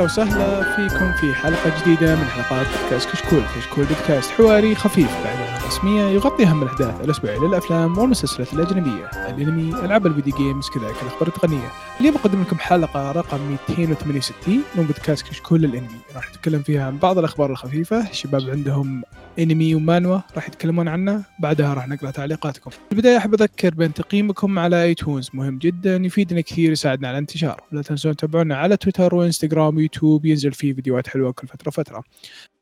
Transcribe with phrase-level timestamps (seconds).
[0.00, 5.59] هلا وسهلا فيكم في حلقة جديدة من حلقات بودكاست كشكول، كشكول بودكاست حواري خفيف بعد.
[5.70, 11.28] رسمية يغطي أهم الأحداث الأسبوعية للأفلام والمسلسلات الأجنبية، الأنمي، ألعاب ال video games كذلك الأخبار
[11.28, 11.72] التقنية.
[12.00, 13.38] اليوم بقدم لكم حلقة رقم
[13.68, 19.02] 268 من بودكاست كشكول الأنمي، راح نتكلم فيها عن بعض الأخبار الخفيفة، الشباب عندهم
[19.38, 21.24] أنمي ومانهوا راح يتكلمون عنه.
[21.40, 22.70] بعدها راح نقرأ تعليقاتكم.
[22.70, 27.62] في البداية أحب أذكر بأن تقييمكم على iTunes مهم جدا يفيدنا كثير يساعدنا على الانتشار.
[27.72, 32.02] لا تنسون تتابعونا على تويتر وإنستغرام ويوتيوب ينزل فيه فيديوهات حلوة كل فترة فتره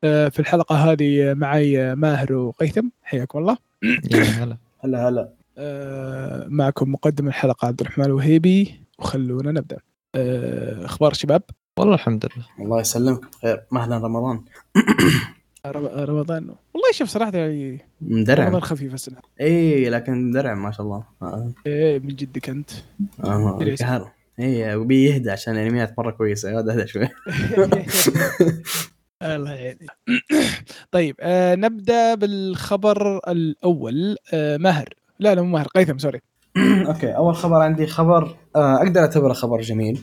[0.01, 2.87] في الحلقة هذه معي ماهر وقيثم.
[3.03, 3.57] حياكم الله.
[4.13, 4.57] هلا.
[4.79, 5.29] هلا هلا.
[5.57, 8.81] آه، معكم مقدم الحلقة عبد الرحمن الوهيبي.
[8.99, 9.77] وخلونا نبدأ.
[10.15, 11.41] آه، أخبار شباب
[11.77, 12.45] والله الحمد لله.
[12.65, 13.21] الله يسلمك.
[13.37, 13.61] بخير.
[13.71, 14.41] مهلا رمضان.
[15.65, 16.43] رم- رمضان.
[16.73, 21.03] والله شوف صراحة يعني مدرعم رمضان خفيف السنة اي لكن مدرعم ما شاء الله.
[21.21, 21.51] آه.
[21.65, 22.69] إيه من جدك أنت.
[23.23, 23.59] آه.
[23.79, 24.11] قهر.
[24.39, 27.07] اي وبي يهدى عشان الانميات مره كويسه هذا شوي.
[29.23, 29.79] الله يعينك.
[30.91, 34.15] طيب آه نبدأ بالخبر الأول.
[34.33, 34.93] آه ماهر.
[35.19, 36.21] لا لا مو ماهر هيثم سوري.
[36.87, 39.99] okay أول خبر عندي خبر آه أقدر أعتبره خبر جميل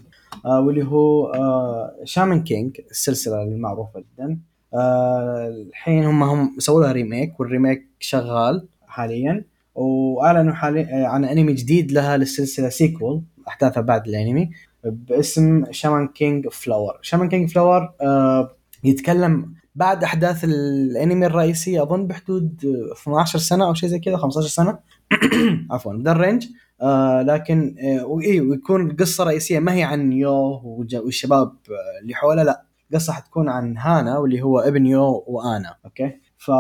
[0.47, 4.39] آه واللي هو آه Shaman King السلسلة المعروفة جدا.
[4.75, 11.53] آه الحين هم هم سووا لها remake وال remake شغال حاليا وأعلنوا حاليا عن انمي
[11.53, 14.51] جديد لها للسلسلة sequel أحداثها بعد الانمي
[14.85, 18.56] باسم Shaman King Flowers Shaman King Flowers آه
[18.87, 22.65] يتكلم بعد أحداث الأنمي الرئيسي أظن بحدود
[23.03, 24.79] 12 سنة أو شيء زي كذا 15 سنة.
[25.71, 26.47] عفوا ذا ال range
[26.83, 32.67] آه لكن آه ويكون القصة الرئيسيه ما هي عن يو والشباب آه، اللي حوله لا
[32.91, 36.51] القصة حتكون عن هانا واللي هو ابن يو وأنا okay؟ ف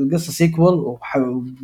[0.00, 0.98] القصة sequel.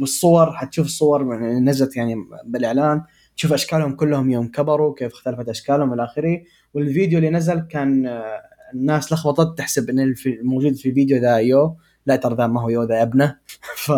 [0.00, 2.14] والصور حتشوف الصور نزلت يعني
[2.44, 3.02] بالإعلان
[3.36, 6.41] تشوف أشكالهم كلهم يوم كبروا كيف اختلفت أشكالهم إلى آخره.
[6.75, 8.42] والفيديو اللي نزل كان آه،
[8.74, 11.76] الناس لخبطت تحسب إن الموجود في الفيديو ذا يو.
[12.06, 13.36] لا ترى ذا ما هو يو ذا ابنه.
[13.84, 13.92] ف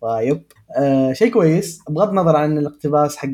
[0.00, 0.42] فيب.
[0.76, 1.80] آه شيء كويس.
[1.88, 3.28] بغض النظر عن الاقتباس حق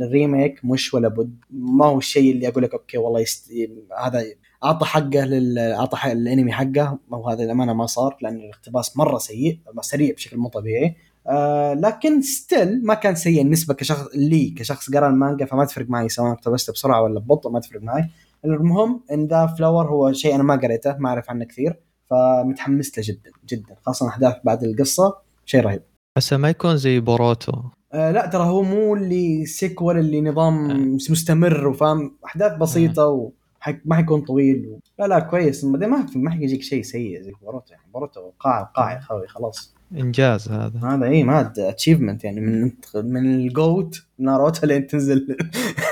[0.00, 1.36] ال remake مش ولا بد.
[1.50, 3.52] ما هو الشيء اللي أقول لك okay والله يست...
[3.98, 4.24] هذا
[4.64, 6.98] أعطى حقه لل أعطى حق الأنمي حقه.
[7.10, 10.96] وهذا الامانه ما صار لأن الاقتباس مرة سيء سريع بشكل مو طبيعي.
[11.26, 16.08] آه لكن still ما كان سيء النسبة كشخص لي كشخص قرأ المانجا فما تفرق معي
[16.08, 18.10] سواء اقتبسته بسرعة ولا ببطء ما تفرق معي.
[18.44, 23.04] المهم إن ذا Flowers هو شيء أنا ما قريته ما أعرف عنه كثير فمتحمس له
[23.06, 25.82] جدا جدا خاصة أحداث بعد القصة شيء رهيب.
[26.16, 27.52] بس ما يكون زي بوروتو.
[27.92, 30.74] آه لا ترى هو مو اللي sequel اللي نظام آه.
[31.10, 34.78] مستمر وفاهم أحداث بسيطة وحك ما حيكون طويل و...
[34.98, 35.64] لا لا كويس.
[35.64, 39.74] بعدين ما ما حيجيك شيء سيء زي بوروتو يعني بوروتو قاع قاع يا خوي خلاص.
[39.92, 40.80] إنجاز هذا.
[40.82, 42.40] هذا إي ما achievement يعني.
[42.40, 45.36] من من ال GOAT ناروتو لين تنزل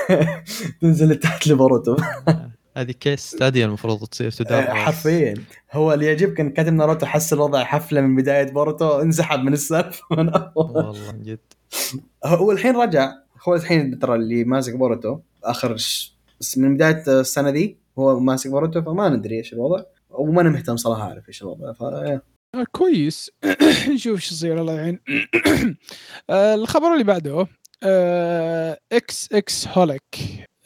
[0.81, 1.97] تنزل تحت لبوروتو
[2.77, 5.33] هذه case study المفروض تصير تدرس حرفيا.
[5.73, 10.03] هو اللي يعجبك إن كاتب ناروتو حس الوضع حفلة من بداية بوروتو انسحب من السالفه
[10.55, 11.39] والله من جد.
[12.25, 13.11] هو الحين رجع.
[13.47, 16.17] هو الحين ترى اللي ماسك بوروتو آخر ش...
[16.57, 19.83] من بداية السنة ذي هو ماسك بوروتو فما ندري إيش الوضع.
[20.09, 22.21] وما أنا مهتم صراحة أعرف إيش الوضع ف آه
[22.65, 23.31] كويس.
[23.89, 24.99] نشوف شو يصير الله يعين.
[26.29, 27.47] آه الخبر اللي بعده
[27.83, 30.03] آه xxxHolic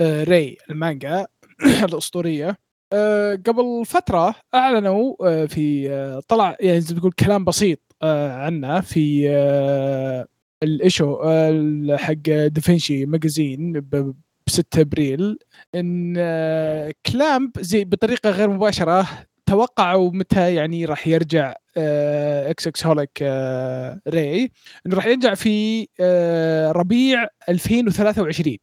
[0.01, 1.27] آه Rei المانجا
[1.89, 2.57] الأسطورية.
[2.93, 8.81] آه قبل فترة أعلنوا آه في آه طلع يعني زي تقول كلام بسيط آه عنه
[8.81, 10.27] في آه
[10.63, 12.13] ال issue آه حق
[12.47, 14.13] Da Vinci Magazine ب
[14.49, 15.39] 6 أبريل
[15.75, 19.07] إن آه CLAMP زي بطريقة غير مباشرة
[19.55, 24.51] توقعوا متى يعني راح يرجع آه، xxxHolic آه، Rei
[24.85, 28.57] إنه راح يرجع في آه، ربيع 2023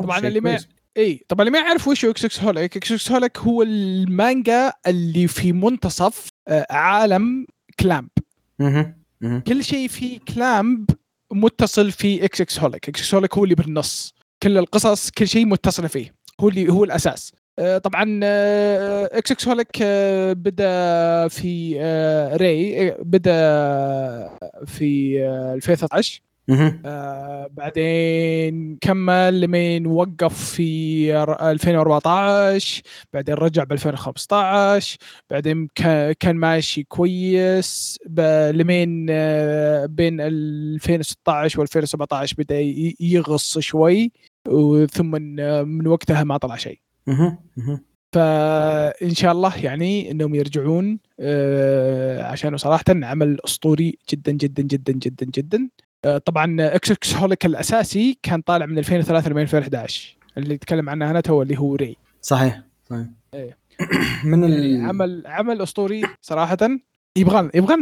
[0.00, 0.50] طبعاً اللي ما-
[0.96, 5.26] إي طبعا اللي ما يعرف وش إكس إكس هوليك إكس إكس هوليك هو المانجا اللي
[5.28, 6.28] في منتصف
[6.70, 7.46] عالم
[7.80, 8.08] CLAMP.
[9.46, 10.90] كل شيء في CLAMP
[11.32, 12.88] متصل في xxxHolic.
[12.88, 14.14] إكس إكس هوليك هو اللي بالنص.
[14.42, 16.14] كل القصص كل شيء متصل فيه.
[16.40, 17.32] هو اللي هو الأساس.
[17.84, 22.36] طبعا آه، إكس إكس هوليك آه، بدا في آه،
[22.88, 23.36] آه، بدا
[24.66, 26.20] في آه، 2013
[26.84, 32.82] آه بعدين كمل لمين وقف في ر- 2014
[33.12, 34.96] بعدين رجع ب 2015
[35.30, 37.98] بعدين كا- كان ماشي كويس
[38.52, 42.60] لمين آه، بين 2016 و 2017 بدا
[43.00, 44.12] يغص شوي
[44.48, 45.34] وثم من,
[45.68, 46.80] من وقتها ما طلع شيء.
[48.12, 55.26] فإن شاء الله يعني إنهم يرجعون آه، عشان صراحة عمل أسطوري جدا جدا جدا جدا
[55.26, 55.68] جدا.
[56.04, 61.42] آه، طبعا xxxHolic الأساسي كان طالع من 2003 ل 2011 اللي يتكلم عنه أنا تو
[61.42, 61.96] اللي هو Rei.
[62.22, 63.06] صحيح صحيح.
[63.34, 63.58] إيه.
[64.24, 64.86] من يعني ال...
[64.86, 66.58] عمل عمل أسطوري صراحة.
[67.16, 67.76] يبغى يبغى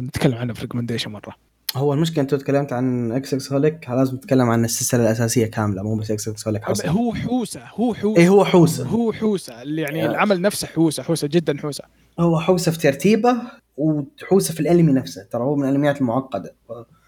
[0.00, 1.36] نتكلم عنه في recommendation مرة.
[1.76, 6.62] هو المشكلة أنت تكلمت عن xxxHolic لازم تتكلم عن السلسلة الأساسية كاملة مو بس xxxHolic
[6.64, 8.16] حصل هو حوسة هو حوسة.
[8.16, 8.86] إيه هو حوسة.
[8.86, 10.10] هو حوسة اللي يعني آه.
[10.10, 11.84] العمل نفسه حوسة حوسة جدا حوسة.
[12.20, 13.36] هو حوسة في ترتيبه
[13.76, 16.54] وحوسة في الانمي نفسه ترى هو من الانميات المعقدة.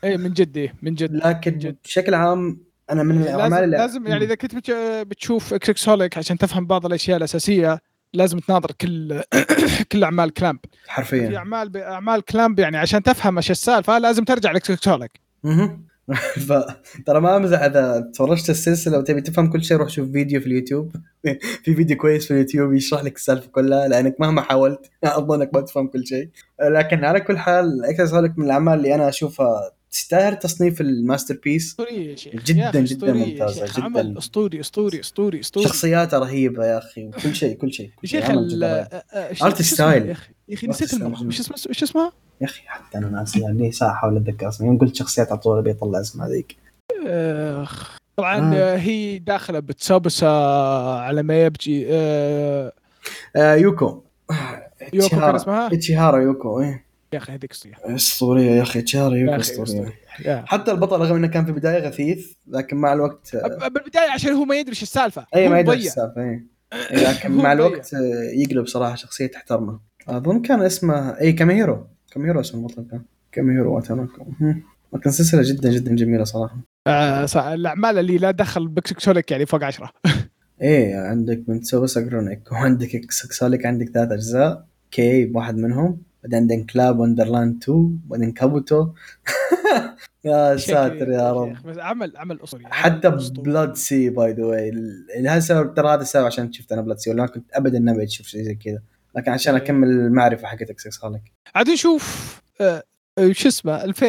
[0.04, 1.76] إيه من جد إيه من جد لكن جد.
[1.84, 2.60] بشكل عام
[2.90, 4.70] أنا من الأعمال لازم, اللي لازم يعني إذا كنت بتش-
[5.02, 7.78] بتشوف xxxHolic عشان تفهم بعض الأشياء الأساسية
[8.14, 9.22] لازم تناظر كل
[9.92, 10.58] كل أعمال CLAMP.
[10.84, 14.52] في حرفيا اعمال أعمال CLAMP يعني عشان تفهم إيش السالفة لازم ترجع.
[16.48, 16.52] ف
[17.06, 20.92] ترى ما أمزح إذا تفرجت السلسلة وتبي تفهم كل شيء روح شوف فيديو في اليوتيوب.
[21.64, 25.88] في فيديو كويس في اليوتيوب يشرح لك السالفة كلها لأنك مهما حاولت أظنك ما تفهم
[25.88, 26.28] كل شيء.
[26.62, 27.80] لكن على كل حال
[28.12, 32.86] Holic من الأعمال اللي أنا أشوفها تستاهل تصنيف ال masterpiece أسطورية يا شيخ جداً جداً
[32.86, 33.76] شيخ.
[33.76, 33.84] جداً.
[33.84, 38.24] عمل أسطوري أسطوري أسطوري أسطوري شخصياته رهيبة يا أخي كل شيء كل شيء يا شيخ
[38.30, 38.62] جدا رهيب.
[38.64, 39.18] آه، آه،.
[39.18, 40.94] يا أخي يا أخي نسيت.
[40.94, 44.78] وش اسمها وش اسمها؟ يا أخي حتى أنا ناسي لي ساعه احاول اتذكر اسمها يوم
[44.78, 46.56] قلت شخصيات على طول أبي أطلع اسمها ذيك
[47.06, 47.96] آخ.
[48.16, 48.76] طبعا آه.
[48.76, 50.26] هي داخلة بتسوبسا
[51.00, 52.72] على ما يبجي آه
[53.36, 54.02] آه يوكو
[54.92, 55.34] يوكو كان.
[55.34, 59.92] اسمها؟ اتشيهارا يوكو إيه يا أخي هذيك اسطوريه أسطورية يا أخي أخي أسطورية.
[60.26, 63.36] حتى البطل رغم إنه كان في البداية غثيث لكن مع الوقت
[63.72, 65.26] بالبداية عشان هو ما يدري إيش السالفة.
[65.34, 65.86] أي ما يدري مضيع.
[65.90, 66.46] السالفة أي.
[67.08, 67.52] لكن مع.
[67.52, 67.92] الوقت
[68.34, 69.80] يقلب صراحة شخصية تحترمه.
[70.08, 73.02] أظن كان اسمه أي كاميرو كاميرو اسم البطل كان.
[73.32, 74.26] كاميرو واتاناكو.
[74.94, 76.56] لكن سلسلة جدا جدا جميلة صراحة.
[76.86, 79.92] آه صح، الاعمال اللي لا دخل بكسكسوليك يعني فوق عشرة.
[80.62, 86.02] إيه عندك من سوبس اجرونيك وعندك اكسكسوليك عندك ثلاث أجزاء كي بواحد منهم.
[86.22, 88.88] بعدين عندك كلاب وندرلاند 2 بعدين كابوتو
[90.24, 91.56] يا ساتر يا رب.
[91.66, 93.10] بس عمل عمل أسطوري حتى.
[93.38, 94.72] بلاد سي باي ذا واي
[95.20, 98.42] لهالسبب ترى هذا السبب عشان شفت أنا بلاد سي ولا كنت ابدا نبي أشوف شيء
[98.42, 98.82] زي كذا.
[99.16, 99.54] لكن عشان.
[99.54, 101.22] أكمل المعرفة حقت اكسس هوليك
[101.54, 102.82] عاد نشوف آه،
[103.18, 104.06] آه، شو اسمه 2000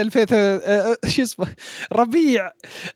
[0.00, 1.46] 2000 آه، شو اسمه
[1.92, 2.50] ربيع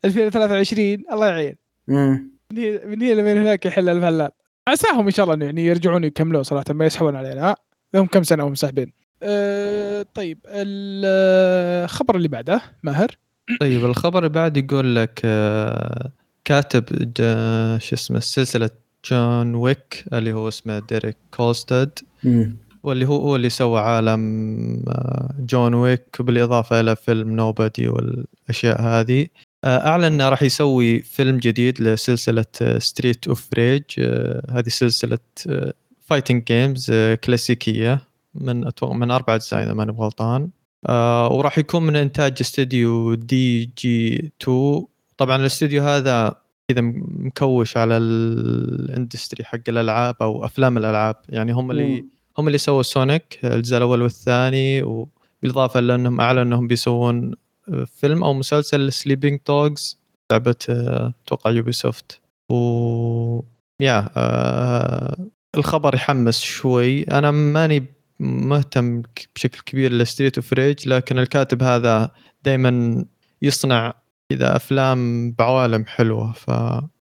[0.05, 1.55] 2023 الله يعين.
[1.87, 4.29] من هي من هي من هناك يحل الفلال
[4.67, 7.55] عساهم إن شاء الله يعني يرجعون يكملون صراحة ما يسحبون علينا؟
[7.93, 8.91] لهم كم سنة وهم ساحبين.
[9.23, 13.17] أه طيب الخبر اللي بعده ماهر؟
[13.59, 16.11] طيب الخبر اللي بعد يقول لك آه،
[16.45, 16.83] كاتب
[17.81, 18.69] شو اسمه سلسلة
[19.11, 21.99] جون ويك اللي هو اسمه ديريك كولستد
[22.83, 29.27] واللي هو هو اللي سوى عالم آه، جون ويك بالإضافة إلى فيلم Nobody والأشياء هذه.
[29.63, 32.45] آه، أعلن أنه راح يسوي فيلم جديد لسلسلة
[32.77, 33.83] Streets of Rage
[34.49, 35.19] هذه سلسلة
[36.13, 36.91] fighting games
[37.23, 38.01] كلاسيكية.
[38.35, 40.49] من أتوقع من أربع أجزاء إذا ماني غلطان
[40.85, 44.85] آه، وراح يكون من إنتاج استديو dj2
[45.17, 46.35] طبعا الاستديو هذا
[46.67, 51.15] كذا مكوش على ال industry حق الألعاب أو أفلام الألعاب.
[51.29, 52.05] يعني هم اللي
[52.37, 57.31] هم اللي سووا سونيك الجزء الأول والثاني وبالإضافة لانهم اعلنوا أنهم بيسوون
[57.85, 59.99] فيلم أو مسلسل Sleeping Dogs
[60.31, 63.41] لعبة آه، أتوقع يوبي سوفت و
[63.79, 65.17] yeah آه
[65.57, 67.03] الخبر يحمس شوي.
[67.03, 67.85] أنا ماني
[68.19, 69.01] مهتم
[69.35, 72.11] بشكل كبير ل Streets of Rage لكن الكاتب هذا
[72.43, 73.05] دائما
[73.41, 73.93] يصنع
[74.29, 76.31] كذا أفلام بعوالم حلوة.
[76.33, 76.47] ف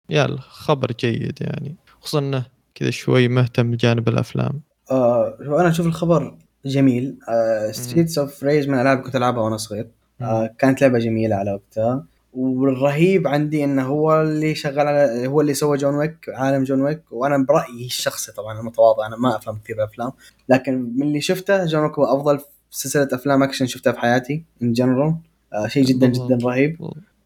[0.10, 1.76] yeah الخبر جيد يعني.
[2.02, 4.62] خصوصا إنه كذا شوي مهتم بجانب الأفلام.
[4.92, 7.18] آه أنا أشوف الخبر جميل.
[7.30, 9.88] آه Streets of Rage من الالعاب كنت ألعبها وأنا صغير.
[10.22, 12.06] آه كانت لعبة جميلة على وقتها.
[12.36, 17.02] والرهيب عندي إنه هو اللي شغال على هو اللي سوى جون ويك عالم جون ويك.
[17.12, 20.12] وأنا برأيي الشخصي طبعا المتواضع أنا ما أفهم كثير بالافلام
[20.50, 22.40] لكن من اللي شفته جون ويك هو أفضل
[22.72, 25.16] سلسلة أفلام أكشن شفتها في حياتي in general
[25.54, 26.08] آه شيء جدا.
[26.08, 26.78] جدا رهيب.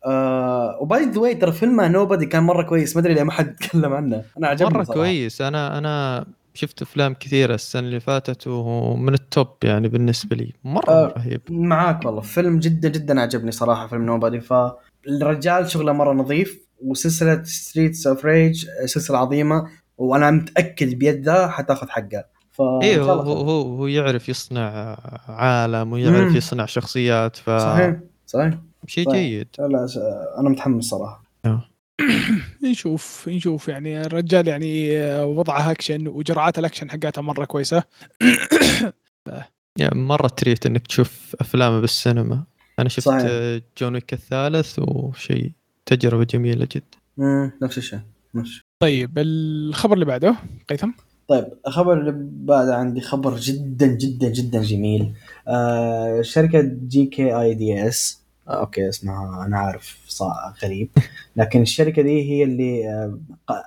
[0.06, 2.96] آه و by the way ترى فيلم Nobody كان مرة كويس.
[2.96, 4.24] ما أدري ليه ما حد تكلم عنه.
[4.38, 5.00] أنا عجبني مرة صراحة.
[5.00, 5.42] كويس.
[5.42, 10.54] أنا أنا شفت أفلام كثيرة السنة اللي فاتت ومن ال top يعني بالنسبة لي.
[10.64, 11.14] مرة آه.
[11.18, 11.42] رهيب.
[11.50, 12.22] معاك والله.
[12.22, 14.40] فيلم جدا جدا عجبني صراحة فيلم Nobody
[15.20, 22.26] فالرجال شغله مره نظيف وسلسله Streets of Rage سلسله عظيمه وأنا متاكد بيده حتاخذ حقها
[22.52, 23.22] ف أيوه هو.
[23.34, 24.98] هو هو يعرف يصنع
[25.28, 26.36] عالم ويعرف مم.
[26.38, 27.96] يصنع شخصيات ف صحيح
[28.28, 28.54] صحيح.
[28.88, 29.18] شيء صحيح.
[29.20, 29.48] جيد.
[29.60, 29.98] لا س-
[30.40, 31.24] أنا متحمس صراحة.
[32.72, 34.02] نشوف نشوف يعني.
[34.02, 37.84] الرجال يعني آه، وضعه اكشن وجرعات الاكشن حقتها مرة كويسة.
[39.80, 42.44] يعني مرة treat إنك تشوف أفلامه بالسينما.
[42.80, 43.62] أنا شفت صحيح.
[43.78, 45.52] جون ويك الثالث وشيء
[45.86, 47.52] تجربة جميلة جدا مم.
[47.62, 48.00] نفس الشيء
[48.36, 50.36] نفس الشيء طيب الخبر اللي بعده
[50.70, 50.92] قيثم
[51.28, 55.14] طيب الخبر اللي بعد عندي خبر جدا جدا جدا جميل
[55.48, 60.90] آه شركة جي كي آي دي إس آه، okay اسمها أنا عارف صار غريب
[61.36, 63.20] لكن الشركة دي هي اللي آه،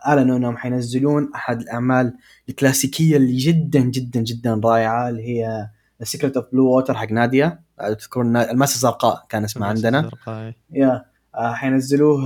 [0.06, 2.14] أعلنوا إنهم حينزلون أحد الأعمال
[2.48, 5.68] الكلاسيكية اللي جدا جدا جدا رائعة اللي هي
[6.02, 7.60] Secret of Blue Water حق نادية.
[7.80, 10.00] آه، تذكرون الماسه الزرقاء كان اسمها عندنا.
[10.00, 10.52] الزرقاء.
[10.72, 11.04] يا
[11.34, 12.24] آه، حينزلوه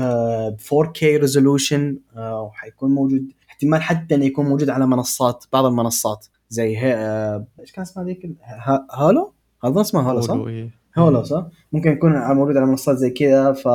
[0.48, 6.26] ب 4K resolution وحيكون موجود احتمال حتى إنه يكون موجود على منصات بعض المنصات.
[6.48, 9.32] زي هي آه، إيش كان اسمها ذيك؟ ال- ها- هالو؟
[9.64, 10.34] اظن اسمها هالو صح؟
[10.98, 13.68] Hulu صح؟ ممكن يكون موجود على منصات زي كذا ف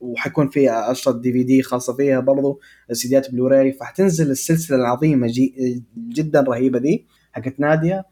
[0.00, 2.60] وحيكون في اشرطه DVD خاصة فيها برضو
[2.92, 8.04] سيديات بلوراي فحتنزل السلسلة العظيمة جي جدا رهيبة دي حقت نادية.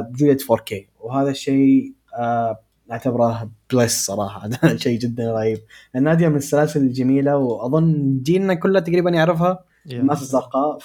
[0.00, 2.58] بجوده 4K وهذا الشيء آه،
[2.92, 4.50] أعتبره plus صراحة.
[4.76, 5.58] شيء جدا رهيب.
[5.94, 9.64] لأن ناديه من السلاسل الجميلة وأظن جيلنا كله تقريبا يعرفها.
[9.86, 10.00] يا.
[10.00, 10.78] الماس الزرقاء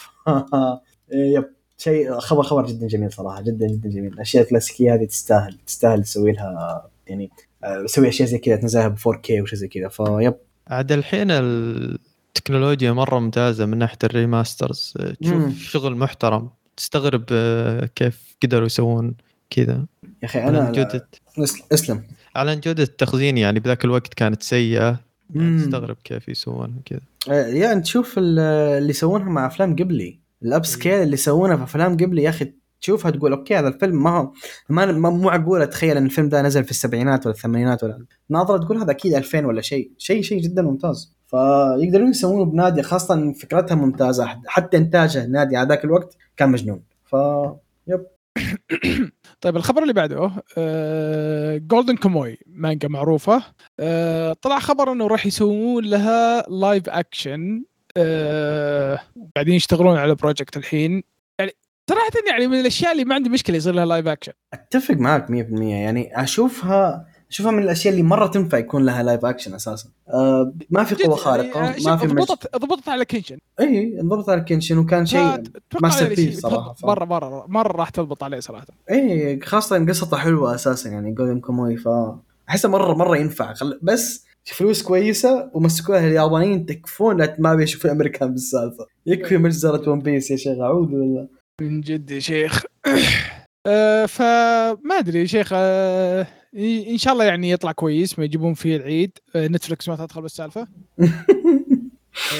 [1.13, 1.45] yep
[1.77, 3.41] شيء خبر خبر جدا جميل صراحة.
[3.41, 4.13] جدا جدا جميل.
[4.13, 5.57] الأشياء الكلاسيكية هذه تستاهل.
[5.65, 7.29] تستاهل تسوي لها يعني
[7.63, 9.87] آه، تسوي أشياء زي كذا تنزلها ب 4K وشيء زي كذا.
[9.87, 10.33] ف yep
[10.67, 14.93] عاد الحين التكنولوجيا مرة ممتازة من ناحية ال remasters.
[15.21, 15.51] تشوف مم.
[15.51, 16.49] شغل محترم.
[16.77, 19.15] تستغرب آه، كيف قدروا يسوون
[19.49, 19.85] كذا.
[20.03, 21.07] يا أخي أنا جودة.
[21.39, 22.03] أس- إسلم.
[22.35, 24.99] على جودة التخزين يعني بذاك الوقت كانت سيئة.
[25.29, 25.57] مم.
[25.59, 26.99] تستغرب كيف يسوونها كذا.
[27.47, 28.39] يا أنت تشوف ال-
[28.77, 30.19] اللي يسوونها مع أفلام قبلي.
[30.43, 34.09] ال upscale اللي يسوونها في أفلام قبلي يا أخي تشوفها تقول okay هذا الفيلم ما
[34.09, 34.31] هو
[34.69, 38.77] ما مو معقولة اتخيل إن الفيلم ده نزل في السبعينات ولا الثمانينات ولا ناظرة تقول
[38.77, 39.91] هذا أكيد 2000 ولا شيء.
[39.97, 41.16] شيء شيء جدا ممتاز.
[41.27, 46.83] فيقدرون يسوونه بناديه خاصة فكرتها ممتازة حتى انتاجه نادي على ذاك الوقت كان مجنون.
[47.05, 47.15] ف
[49.41, 50.31] طيب الخبر اللي بعده
[51.57, 53.43] Golden Kamuy مانجا معروفة.
[53.79, 57.63] آه، طلع خبر إنه راح يسوون لها live action
[59.35, 61.03] بعدين يشتغلون على project الحين.
[61.39, 61.51] يعني
[61.89, 65.31] صراحة يعني من الأشياء اللي ما عندي مشكلة يصير لها live action أتفق معك 100%
[65.61, 69.89] يعني أشوفها اشوفها من الأشياء اللي مرة تنفع يكون لها live action أساسا.
[70.09, 72.07] أه ما في قوة خارقة ما في.
[72.07, 75.43] ضبطت ضبطت على Kenshin إي انضبط على Kenshin وكان شيء
[75.81, 76.75] masterpiece صراحة.
[76.83, 78.65] مره مره مره راح تضبط عليه صراحة.
[78.91, 81.89] إي خاصة إن قصته حلوة أساسا يعني Golden Kamuy ف
[82.49, 83.53] أحسه مره مرة ينفع.
[83.53, 83.79] خل...
[83.81, 88.85] بس فلوس كويسة ومسكوها اليابانيين تكفون لا ما بيشوف الامريكان بالسالفة.
[89.05, 91.27] يكفي مجزره One Piece يا شيخ أعوذ بالله.
[91.61, 92.63] من جد يا شيخ.
[93.67, 96.27] آه فما أدري يا شيخ آه
[96.57, 99.11] ان شاء الله يعني يطلع كويس ما يجيبون فيه العيد.
[99.35, 100.67] آه نتفلكس ما تدخل بالسالفة.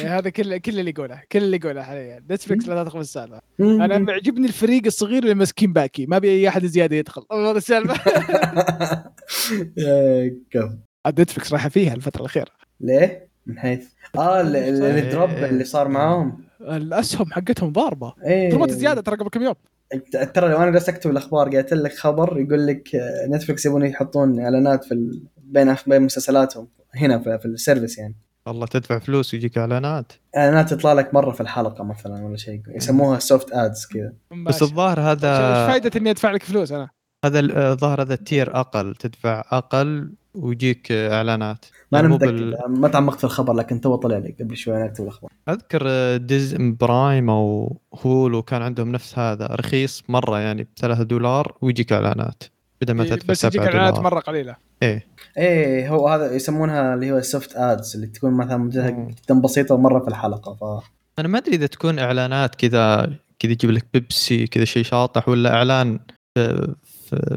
[0.03, 2.23] آه هذا كل كل اللي يقوله كل اللي يقوله حاليا.
[2.31, 3.41] نتفلكس لا تدخل بالسالفة.
[3.59, 6.05] أنا معجبني الفريق الصغير اللي ماسكين باكي.
[6.05, 7.21] ما أبي أي أحد زيادة يدخل.
[7.49, 7.95] هذا السالفة.
[10.51, 10.71] كف
[11.07, 12.51] نتفلكس راح فيها الفترة الأخيرة.
[12.81, 16.43] ليه؟ من حيث؟ آه ال drop اللي صار معاهم.
[16.61, 18.13] الأسهم حقتهم ضاربة.
[18.51, 19.55] ضربت زياده ترى قبل كم يوم.
[20.33, 22.89] ترى لو أنا جالس اكتب الاخبار قالت لك خبر يقول لك
[23.29, 25.23] نتفلكس يبون يحطون إعلانات في ال...
[25.37, 28.15] بين بين مسلسلاتهم هنا في, في ال service يعني.
[28.45, 30.13] والله تدفع فلوس ويجيك إعلانات.
[30.37, 34.13] إعلانات تطلع لك مرة في الحلقة مثلا ولا شيء يسموها soft ads كذا.
[34.45, 36.89] بس الظاهر هذا إيش فائده إني أدفع لك فلوس أنا؟
[37.25, 37.39] هذا
[37.71, 41.65] الظاهر هذا ال tier أقل تدفع أقل ويجيك إعلانات.
[41.91, 44.85] ما أنا متأكد بال- ما تعمقت في الخبر لكن تو طلع لي قبل شوي أنا
[44.85, 45.31] أكتب الأخبار.
[45.49, 51.93] أذكر ديز برايم أو هولو كان عندهم نفس هذا رخيص مرة ب 3 دولار ويجيك
[51.93, 52.43] إعلانات
[52.81, 54.03] بدل ما تدفع بس يجيك 7 إعلانات دولار.
[54.13, 54.55] مرة قليلة.
[54.83, 58.69] إيه إيه هو هذا يسمونها اللي هو السوفت ادز اللي تكون مثلا مم.
[59.07, 60.83] جدا بسيطة مره في الحلقة ف
[61.19, 63.05] أنا ما أدري إذا تكون إعلانات كذا
[63.39, 65.99] كذا يجيب لك بيبسي كذا شيء شاطح ولا إعلان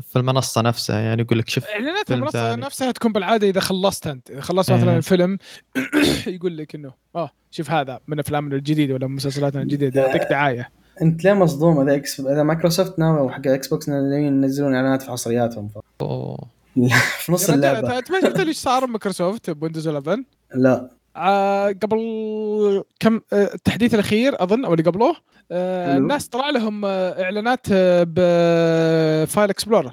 [0.00, 2.62] في, المنصة نفسها يعني يقول لك شوف اعلانات فيلم المنصة ثاني.
[2.62, 4.76] نفسها تكون بالعادة إذا خلصت أنت إذا خلصت إيه.
[4.76, 5.38] مثلا الفيلم
[6.26, 10.70] يقول لك إنه آه شوف هذا من أفلامنا الجديدة ولا مسلسلاتنا الجديدة يعطيك دعاية
[11.02, 15.10] أنت ليه مصدوم اذا إكس اذا مايكروسوفت ناوي حق إكس بوكس ناويين ينزلون إعلانات في
[15.10, 15.78] حصرياتهم ف...
[16.00, 16.38] أوه.
[17.24, 20.22] في نص رجال، اللعبة أنت ما شفت إيش صار مايكروسوفت بويندوز 11
[20.54, 20.90] لا
[21.82, 25.16] قبل كم آه التحديث الأخير أظن أو اللي قبله
[25.52, 25.96] آه.
[25.96, 29.92] الناس طلع لهم آه إعلانات آه ب File Explorer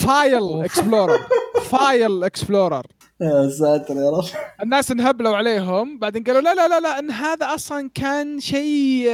[0.00, 1.18] File Explorer
[1.62, 2.86] File Explorer
[3.20, 4.24] يا ساتر يا رب.
[4.62, 5.98] الناس انهبلوا عليهم.
[5.98, 9.08] بعدين قالوا لا لا لا لا إن هذا أصلا كان شيء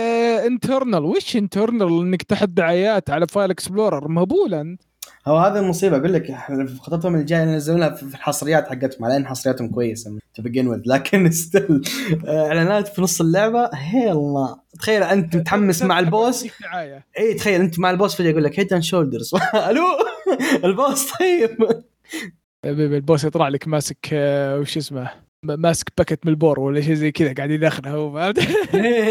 [0.46, 4.82] internal وش internal إنك تحط دعايات على File Explorer مهبول انت
[5.26, 9.68] هو هذا المصيبة أقول لك في خطتهم الجايه ينزلونها في الحصريات حقتهم على أن حصرياتهم
[9.68, 11.82] كويسة to begin with لكن still
[12.28, 16.46] إعلانات في نص اللعبة hell ما تخيل أنت متحمس مع البوس.
[17.18, 19.30] إي تخيل أنت مع البوس فجأة يقول لك Head and Shoulders
[19.70, 19.84] ألو؟
[20.64, 21.82] البوس طيب.
[22.64, 25.10] البوس يطلع لك ماسك آه، وش اسمه؟
[25.42, 28.32] ماسك packet من البور ولا شيء زي كذا قاعد يدخنها هو؟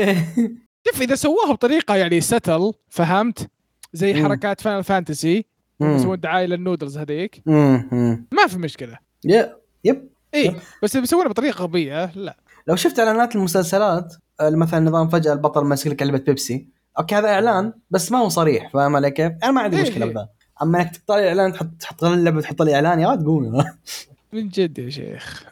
[0.87, 3.49] شوف إذا سووها بطريقة يعني still فهمت؟
[3.93, 4.23] زي.
[4.23, 7.41] حركات Final Fantasy يسوون دعاية للنودلز هذيك.
[7.47, 8.97] ما في مشكلة.
[9.23, 9.49] yep.
[10.35, 10.55] اي yep.
[10.83, 12.37] بس بيسوونها بطريقة غبية لا.
[12.67, 16.67] لو شفت إعلانات المسلسلات آه، مثلا نظام فجأة البطل ماسك لك علبة بيبسي.
[16.99, 20.05] okay هذا إعلان بس ما هو صريح فاهم علي كيف؟ أنا ما عندي إيه مشكلة
[20.05, 20.11] إيه.
[20.11, 20.29] بذا.
[20.61, 23.63] أما إنك تقطع لي إعلان تحط تحط لي اللعبة وتحط لي إعلان يا تقوم
[24.33, 25.43] من جد يا شيخ.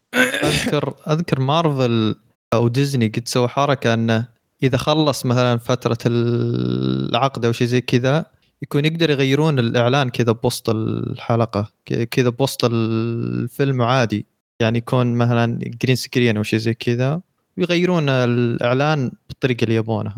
[0.44, 2.16] أذكر أذكر مارفل
[2.54, 4.28] أو ديزني قد سووا حركة إنه
[4.64, 8.26] إذا خلص مثلا فترة العقد أو شيء زي كذا
[8.62, 11.72] يكون يقدر يغيرون الإعلان كذا بوسط الحلقة
[12.12, 14.26] كذا بوسط الفيلم عادي
[14.62, 17.22] يعني يكون مثلا green screen أو شيء زي كذا
[17.58, 20.18] ويغيرون الإعلان بالطريقة اللي يبونها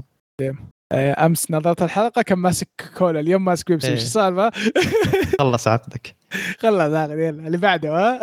[0.91, 3.93] آه، أمس نظرت الحلقة كان ماسك كولا اليوم ماسك بيبسي.
[3.93, 4.51] وش السالفة؟
[5.39, 6.15] خلص عقدك
[6.59, 8.21] خلاص اخذ يلا اللي بعده ها.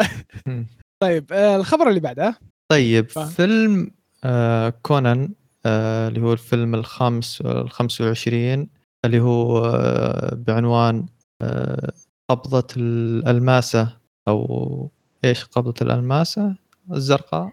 [1.03, 3.09] طيب آه، الخبر اللي بعده طيب.
[3.11, 3.91] فيلم
[4.25, 5.35] آه كونان
[5.67, 8.69] اللي هو الفيلم الخامس ال 25
[9.05, 11.07] اللي هو آه بعنوان
[11.43, 11.93] آه
[12.31, 13.97] قبضة الألماسة
[14.29, 14.91] أو
[15.25, 16.55] إيش قبضة الألماسة؟
[16.93, 17.53] الزرقاء.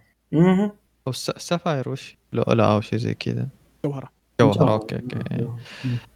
[1.07, 3.47] أو الس- ال sapphire وش؟ لؤلؤة أو شيء زي كذا.
[3.85, 4.09] جوهرة.
[4.41, 5.47] جوهر okay okay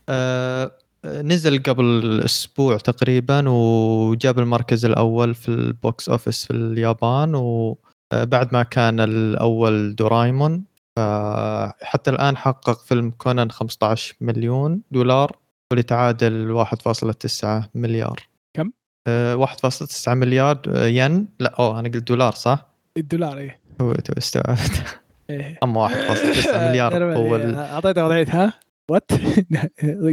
[0.09, 0.71] آه
[1.05, 8.63] نزل قبل أسبوع تقريبا وجاب المركز الأول في ال box office في اليابان وبعد ما
[8.63, 10.63] كان الأول دورايمون.
[10.95, 15.37] فحتى الآن حقق فيلم كونان 15 مليون دولار
[15.71, 18.19] واللي تعادل 1.9 مليار.
[18.53, 18.71] كم؟
[19.07, 21.27] آه 1.9 مليار آه، ين.
[21.39, 22.65] لا أوه أنا قلت دولار صح؟
[22.97, 23.59] الدولار إيه.
[23.81, 24.83] هو تو استوعبت.
[25.29, 25.57] إيه.
[25.63, 28.53] اما 1.9 مليار هو اعطيته وضعيتها
[28.89, 29.11] وات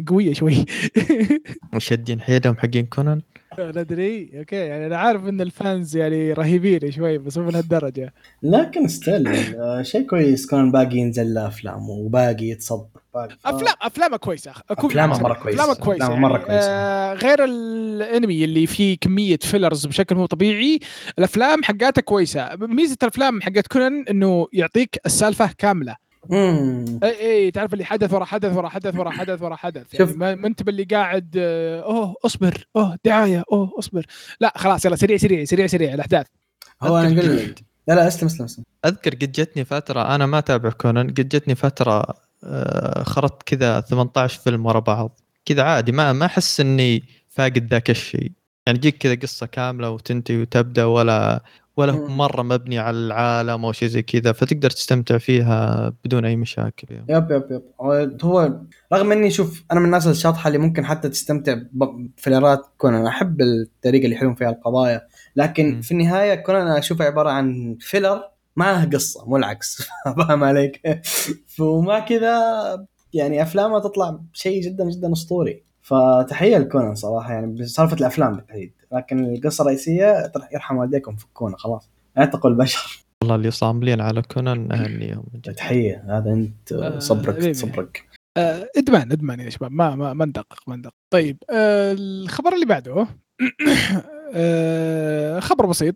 [0.08, 0.64] قوية شوي.
[1.74, 3.22] مشدين حيلهم حقين كونان؟
[3.58, 7.54] لا أدري okay يعني أنا عارف إن ال fans يعني رهيبين شوي بس مو من
[7.54, 13.46] هالدرجه لكن still آه، شيء كويس كان باقي ينزل له أفلام وباقي يتصدر باقي ف-
[13.46, 14.52] افلام أفلامه كويسة
[15.08, 15.22] معك.
[15.22, 15.62] مرة كويسة.
[15.62, 16.44] أفلامه كويسة أفلامه مرة يعني.
[16.46, 16.68] كويسة.
[16.70, 20.78] آه غير الأنمي اللي فيه كمية fillers بشكل مو طبيعي
[21.18, 25.96] الأفلام حقاته كويسة ميزة الأفلام حقت كونان إنه يعطيك السالفة كاملة
[26.32, 29.94] إي إي تعرف اللي حدث ورا حدث ورا حدث ورا حدث ورا حدث.
[29.94, 30.16] يعني شوف.
[30.16, 34.06] ما ما أنت باللي قاعد آه، أوه أصبر أوه دعاية أوه أصبر.
[34.40, 36.26] لا خلاص يلا سريع سريع سريع سريع الأحداث.
[36.82, 37.64] هو أنا أقول لك.
[37.88, 38.64] لا لا أسلم أسلم أسلم.
[38.84, 42.04] أذكر قد جتني فترة أنا ما أتابع كونان قد جتني فترة
[42.44, 45.20] آه، خرطت كذا 18 فيلم ورا بعض.
[45.44, 48.32] كذا عادي ما ما أحس إني فاقد ذاك الشيء.
[48.66, 51.42] يعني تجيك كذا قصة كاملة وتنتهي وتبدأ ولا
[51.78, 52.06] ولا هو.
[52.08, 57.06] مرة مبني على العالم أو شيء زي كذا فتقدر تستمتع فيها بدون أي مشاكل يعني.
[57.08, 57.62] يب يب يب
[58.24, 58.60] هو-
[58.92, 63.40] رغم إني شوف أنا من الناس الشاطحة اللي ممكن حتى تستمتع بفيلرات كونان أنا أحب
[63.40, 65.00] الطريقة اللي يحلون فيها القضايا
[65.36, 65.80] لكن مم.
[65.80, 68.22] في النهاية كونان أنا أشوفه عبارة عن فيلر
[68.56, 69.82] معه قصة مو العكس
[70.18, 70.80] فاهم عليك
[71.60, 72.38] وما كذا
[73.14, 78.72] يعني أفلامه تطلع شيء جدا جدا أسطوري فتحية لكونان صراحة يعني بسالفة الأفلام بالتحديد.
[78.92, 81.90] لكن القصة الرئيسية يرحم والديكم فكونا خلاص.
[82.18, 85.54] اعتقوا البشر والله اللي صاملين على كونان اهنيهم من جد.
[85.54, 87.54] تحية هذا أنت آه، صبرك حبيبي.
[87.54, 88.04] صبرك.
[88.36, 89.72] آه، إدمان إدمان يا شباب.
[89.72, 90.94] ما ما ما ندقق ما ندقق.
[91.10, 93.06] طيب آه، الخبر اللي بعده.
[94.34, 95.94] آه، خبر بسيط.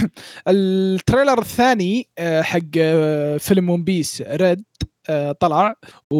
[0.48, 4.64] ال trailer الثاني آه، حق آه، فيلم One Piece Red
[5.10, 5.74] آه، طلع.
[6.12, 6.16] و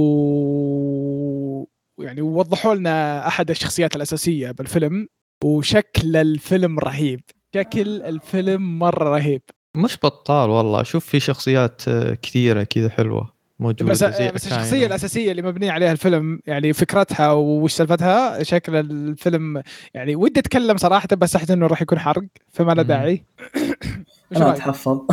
[2.03, 5.09] يعني وضحوا لنا أحد الشخصيات الأساسية بالفيلم
[5.45, 7.21] وشكل الفيلم رهيب
[7.55, 9.43] شكل الفيلم مرة رهيب
[9.77, 14.47] مش بطال والله شوف في شخصيات آه، كثيرة كذا حلوة موجودة بس زي بس.
[14.47, 19.63] الشخصية الأساسية اللي مبنية عليها الفيلم يعني فكرتها وش سالفتها شكل الفيلم
[19.95, 22.83] يعني ودي أتكلم صراحة بس أحس إنه راح يكون حرق فما له.
[22.83, 23.25] داعي
[24.37, 25.01] أنا؟ أتحفظ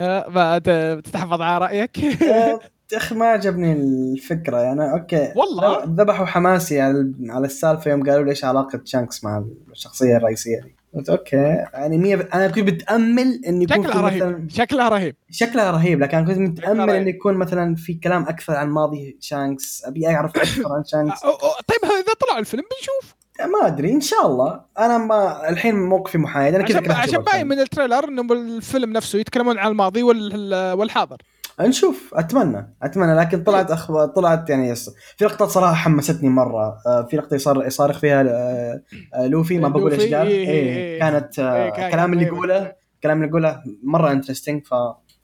[0.00, 0.58] آه، ما
[0.98, 1.98] تتحفظ على رأيك
[2.92, 5.32] يا أخي ما عجبني الفكرة يعني okay.
[5.36, 10.60] والله؟ ذبحوا حماسي على على السالفة يوم قالوا لي إيش علاقة شانكس مع الشخصية الرئيسية
[10.60, 10.74] دي.
[10.94, 11.36] قلت okay
[11.74, 12.20] يعني مية ب...
[12.20, 15.14] أنا كنت متأمل ان يكون شكلها في مثلا رهيب شكلها رهيب.
[15.30, 17.02] شكلها رهيب لكن أنا كنت متأمل رهيب.
[17.02, 21.20] ان يكون مثلا في كلام أكثر عن ماضي شانكس أبي أعرف أكثر عن شانكس.
[21.20, 23.14] طيب إذا طلع الفيلم بنشوف.
[23.40, 24.60] ما أدري إن شاء الله.
[24.78, 27.46] أنا ما الحين موقفي محايد أنا كذا عشان باين.
[27.48, 31.16] من ال trailer إنه الفيلم نفسه يتكلمون عن الماضي وال- والحاضر.
[31.60, 33.14] نشوف أتمنى أتمنى.
[33.14, 33.92] لكن طلعت أخ...
[34.06, 34.74] طلعت يعني.
[35.16, 36.78] في لقطات صراحة حمستني مرة.
[36.86, 38.82] آه، في لقطة يصار يصارخ فيها آه،
[39.14, 40.26] آه، لوفي ما بقول إيش قال.
[40.26, 40.98] إيه، إيه إيه.
[40.98, 44.62] كانت إيه، كان- الكلام اللي يقوله الكلام اللي يقوله مرة interesting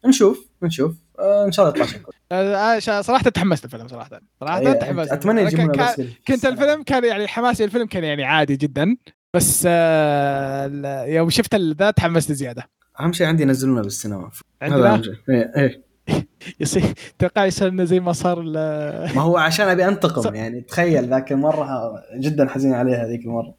[0.03, 0.97] فنشوف نشوف
[1.47, 1.85] إن شاء الله
[2.77, 4.21] يطلع صراحة تحمست الفيلم صراحة.
[4.41, 5.13] صراحة إيه، تحمست.
[5.13, 6.45] أتمنى يجيبونه كان- بس كنت.
[6.45, 8.97] الفيلم كان يعني حماسي الفيلم كان يعني عادي جدا.
[9.35, 9.65] بس
[11.07, 12.63] يوم شفت ذا تحمست زيادة.
[13.01, 14.31] أهم شيء عندي ينزلونه بالسينما.
[14.63, 15.88] عندنا؟ إيه، إيه.
[16.61, 16.83] يصير
[17.19, 19.89] توقع يصير إنه زي ما صار ما هو عشان أبي صح.
[19.89, 23.55] انتقم يعني تخيل ذاك المرة جدا حزين عليها هذيك المرة.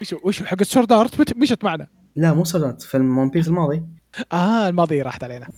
[0.00, 1.86] وشو وشو حق السورد آرت؟ مشت معنا.
[2.16, 3.82] لا مو سولات فيلم ون بيس الماضي.
[4.32, 5.48] آه الماضي راحت علينا.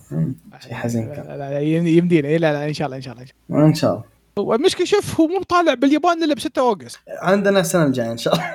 [0.61, 1.27] شيء حزين لا, كان.
[1.27, 2.29] لا, لا يمدينا.
[2.29, 4.05] إيه، لا لا إن شاء الله إن شاء الله إن شاء الله.
[4.37, 6.99] والمشكلة شوف هو مو طالع باليابان إلا ب 6 August.
[7.23, 8.47] عندنا السنة الجاية إن شاء الله.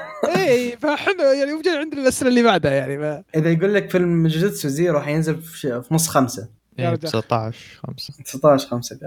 [0.46, 3.24] اي فاحنا يعني موجود عندنا السنة اللي بعدها يعني ف...
[3.36, 6.50] إذا يقول لك فيلم Jujutsu Zero حينزل في, ش- في نص خمسة.
[6.78, 7.12] يا إيه، رجال.
[7.12, 9.00] 19 5 19 5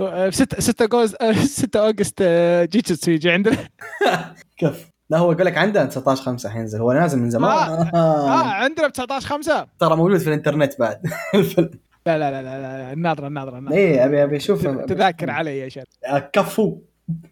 [0.00, 3.68] قالوا 6 6 August 6 August آه، جيتسو يجي عندنا.
[4.58, 7.50] كيف لا هو يقول لك عنده 19 5 حينزل هو نازل من زمان.
[7.50, 8.44] آه آه.
[8.44, 11.00] عندنا ب 19 5 ترى موجود في الإنترنت بعد.
[11.34, 11.70] الفيلم.
[12.06, 13.76] لا لا لا لا, لا الناظرة الناظرة الناظرة.
[13.78, 14.66] إيه ابي أبي أشوف.
[14.66, 16.78] تذاكر علي يا شد آه، كفو.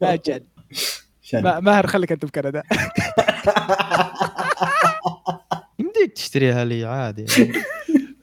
[0.03, 0.45] أجل
[1.35, 2.63] ماهر خليك أنت بكندا
[5.79, 7.27] يمديك تشتريها لي عادي.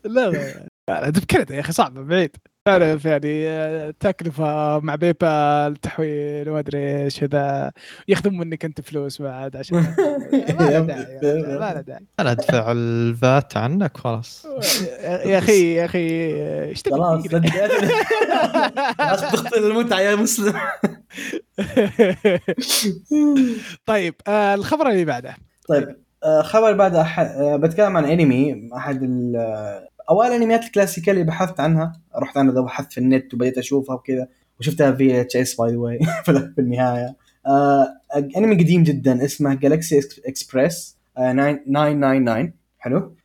[0.05, 0.65] لا.
[0.89, 2.37] لا بكندا يا أخي صعبه بعيد.
[2.65, 7.71] تعرف يعني آه، تكلفة مع باي بال تحويل وما أدري إيش كذا.
[8.07, 9.77] ياخذون منك أنت فلوس بعد عشان
[10.59, 14.45] ما له داعي أنا ادفع ال VAT عنك خلاص.
[15.25, 17.25] يا أخي يا أخي إيش خلاص؟
[18.99, 20.53] اخذ المتعه يا مسلم.
[23.85, 25.35] طيب آه الخبر اللي بعده.
[25.69, 27.19] طيب آه، خبر بعد أح...
[27.19, 28.99] آه، بتكلم عن انمي أحد
[30.09, 34.27] آه، اوائل الانميات الكلاسيكية اللي بحثت عنها رحت أنا بحثت في النت وبديت أشوفها وكذا
[34.59, 37.15] وشفتها في اتش اس by the way في النهاية.
[37.47, 37.87] آه،
[38.37, 43.15] أنمي قديم جدا اسمه Galaxy Express 999 حلو؟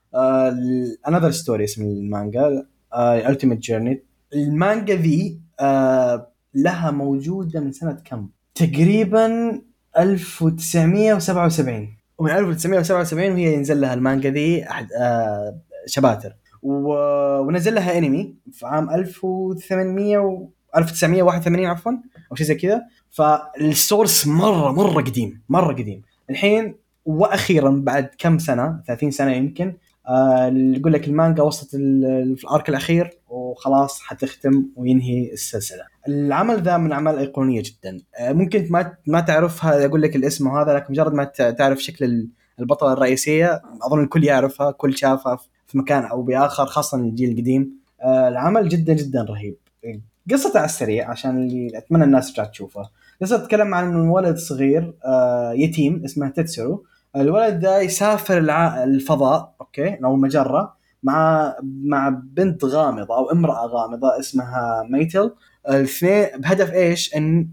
[1.08, 4.02] Another Story اسم المانجا Ultimate Journey
[4.34, 9.60] المانجا ذي آه، لها موجودة من سنة كم؟ تقريبا
[9.98, 16.36] 1977 ومن 1977 وهي ينزل لها المانجا ذي أحد آه شباتر.
[16.62, 16.92] و...
[17.40, 20.48] ونزل لها انمي في عام 1800 و...
[20.76, 21.92] 1981 عفوا
[22.30, 22.82] أو شيء زي كذا.
[23.10, 26.02] فالسورس مرة مرة قديم مرة قديم.
[26.30, 29.74] الحين وأخيرا بعد كم سنة 30 سنة يمكن
[30.08, 35.82] آه يقول لك المانجا وصلت في الأرك الأخير وخلاص حتختم وينهي السلسلة.
[36.08, 37.98] العمل ذا من الاعمال الايقونيه جدا.
[38.18, 41.24] آه ممكن ما ما تعرفها أقول لك الاسم وهذا لكن مجرد ما
[41.58, 42.28] تعرف شكل ال-
[42.60, 45.38] البطلة الرئيسية أظن الكل يعرفها كل شافها.
[45.70, 47.70] في مكان أو بآخر خاصة الجيل القديم
[48.02, 49.56] آه العمل جدا جدا رهيب
[50.30, 52.90] قصته على السريع عشان اللي أتمنى الناس ترجع تشوفها
[53.22, 56.84] قصة تتكلم عن ولد صغير آه يتيم اسمه تتسرو
[57.16, 58.38] الولد ده يسافر.
[58.84, 65.34] الفضاء okay أو مجرة مع مع بنت غامضة أو امرأة غامضة اسمها ميتل
[65.68, 67.48] الاثنين بهدف إيش؟ إن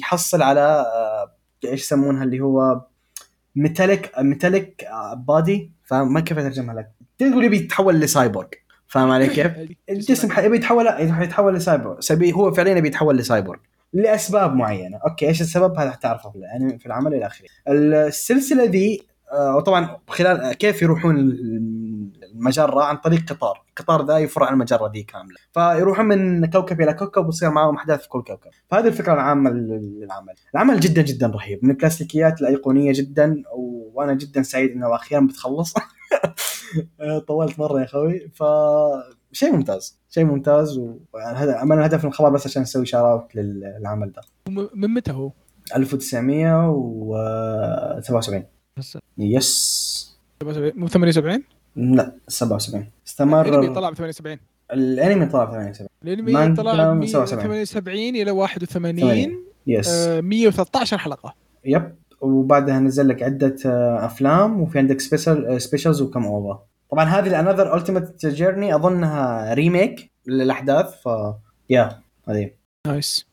[0.00, 1.32] يحصل على آه،
[1.64, 2.80] إيش يسمونها اللي هو
[3.56, 6.92] metallic metallic body فما كيف أترجمها لك؟
[7.30, 8.48] تقول يبي يتحول لسايبورغ.
[8.86, 9.52] فاهم علي كيف؟
[9.90, 10.86] الجسم يبي يتحول
[11.22, 11.98] يتحول لسايبورغ.
[12.34, 13.58] هو فعليا يبي يتحول لسايبورغ.
[13.92, 15.00] لأسباب معينة.
[15.06, 17.46] okay إيش السبب؟ هذا حتعرفه في الانمي في العمل إلى آخره.
[17.68, 21.16] السلسلة ذي آه، وطبعا خلال كيف يروحون
[22.32, 23.62] المجرة عن طريق قطار.
[23.68, 25.36] القطار ذا يفر عن المجرة ذي كاملة.
[25.52, 28.50] فيروحون من كوكب إلى كوكب ويصير معهم أحداث في كل كوكب.
[28.70, 30.34] فهذه الفكرة العامة للعمل.
[30.54, 31.64] العمل جدا جدا رهيب.
[31.64, 33.42] من الكلاسيكيات الأيقونية جدا
[33.94, 35.74] وأنا جدا سعيد إنه أخيرا بتخلص.
[37.26, 38.28] طولت مرة يا أخوي.
[38.34, 38.42] ف
[39.32, 40.80] شيء ممتاز شيء ممتاز
[41.12, 44.22] وهذا أنا الهدف من الخبر بس عشان نسوي shoutout للعمل ده.
[44.74, 45.30] من متى هو؟
[45.76, 48.44] 1977
[48.78, 48.98] بس.
[49.18, 50.12] yes
[50.74, 51.42] مو 78
[51.76, 54.38] لا 77 استمر الأنمي طلع ب 78
[54.72, 57.64] الأنمي طلع في 78 الأنمي طلع من ب 77.
[57.64, 59.44] 78 إلى 81 80.
[59.66, 61.34] yes آه 113 حلقة.
[61.64, 67.26] yep وبعدها نزل لك عدة آه، أفلام وفي عندك special specials وكم OVA طبعا هذه
[67.26, 71.08] ال Another Ultimate Journey أظنها remake للأحداث ف
[71.70, 72.50] yeah هذه.
[72.86, 73.26] nice.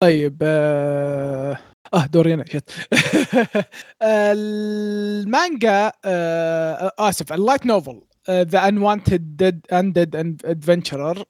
[0.00, 1.58] طيب آه,
[1.94, 2.70] آه دوري أنا شت.
[4.02, 11.24] المانجا آه آسف ال light novel The Unwanted Dead Undead Adventurer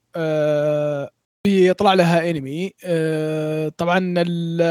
[1.51, 4.61] بيطلع لها انمي آه طبعا ال-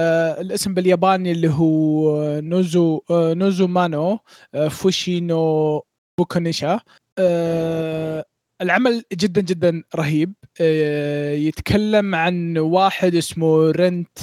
[0.47, 4.19] الاسم بالياباني اللي هو Nozo آه Nozomanu
[4.55, 5.83] آه Fushi no
[6.19, 6.81] Boukensha.
[8.63, 10.33] العمل جدا جدا رهيب.
[11.49, 14.19] يتكلم عن واحد اسمه رنت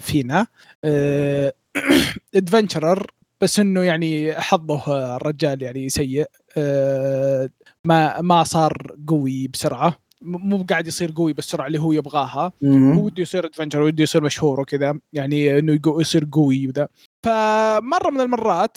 [0.00, 0.46] فينا.
[2.34, 3.06] adventurer
[3.40, 6.26] بس إنه يعني حظه الرجال يعني سيء.
[7.84, 10.03] ما ما صار قوي بسرعة.
[10.24, 12.52] مو قاعد يصير قوي بالسرعة اللي هو يبغاها.
[12.64, 13.04] هو.
[13.04, 14.98] وده يصير ادفنشر وده يصير مشهور وكذا.
[15.12, 16.88] يعني إنه يصير قوي وذا.
[17.24, 18.76] فمرة من المرات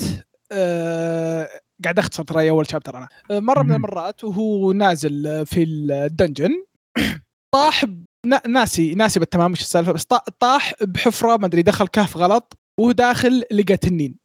[0.52, 1.50] آه
[1.84, 3.08] قاعد أختصر ترى أول شابتر أنا.
[3.32, 3.76] آه، مرة من.
[3.76, 6.64] المرات وهو نازل في الدنجن
[7.56, 7.86] طاح
[8.48, 12.92] ناسي ناسي بالتمام إيش السالفة بس طا- طاح بحفرة ما أدري دخل كهف غلط وهو
[12.92, 14.16] داخل لقى تنين.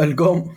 [0.00, 0.54] القوم.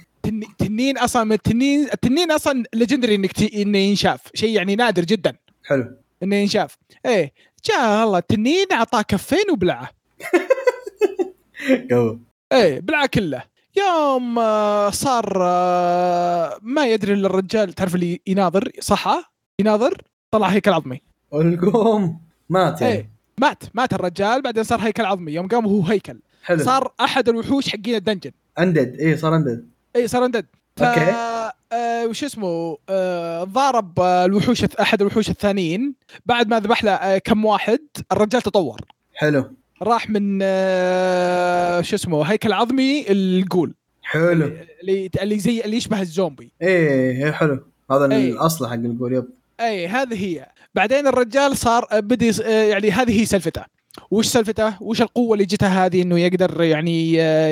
[0.58, 3.54] تنين, أصلا من التنين التنين أصلا legendary إنك.
[3.56, 4.22] إنه ينشاف.
[4.34, 5.36] شيء يعني نادر جدا.
[5.64, 5.98] حلو.
[6.26, 6.78] إنه ينشاف.
[7.06, 7.34] إيه
[7.66, 9.90] جاء الله التنين اعطاه كفين وبلعه.
[11.92, 12.20] قوي.
[12.52, 13.44] إيه بلعه كله.
[13.78, 19.24] يوم آه، صار آه، ما يدري إلا الرجال تعرف اللي يناظر؟ صحى
[19.60, 21.02] يناظر؟ طلع هيكل عظمي.
[21.34, 22.94] القوم مات يعني.
[22.94, 25.32] إيه مات مات الرجال بعدين صار هيكل عظمي.
[25.34, 26.20] يوم قام هو هيكل.
[26.44, 26.64] حلو.
[26.64, 28.32] صار أحد الوحوش حقين ال dungeon.
[28.60, 29.00] undead.
[29.00, 29.70] اي صار undead.
[29.96, 30.46] اي صار undead.
[30.78, 31.35] ف okay.
[31.76, 35.94] آه وش اسمه؟ آه ضارب آه الوحوش أحد الوحوش الثانيين.
[36.26, 37.80] بعد ما ذبح له آه كم واحد
[38.12, 38.82] الرجال تطور.
[39.14, 39.52] حلو.
[39.82, 44.52] راح من آه شو اسمه؟ هيكل عظمي الغول حلو.
[44.82, 46.52] اللي اللي زي اللي يشبه الزومبي.
[46.62, 47.60] إيه إيه، حلو.
[47.92, 48.32] هذا إيه.
[48.32, 49.26] الاصل حق الغول yep.
[49.60, 50.48] اي هذه هي.
[50.76, 53.75] بعدين الرجال صار بدا يعني هذه هي سالفته.
[54.12, 57.50] وش سلفته وش القوة اللي جتها هذه إنه يقدر يعني آه،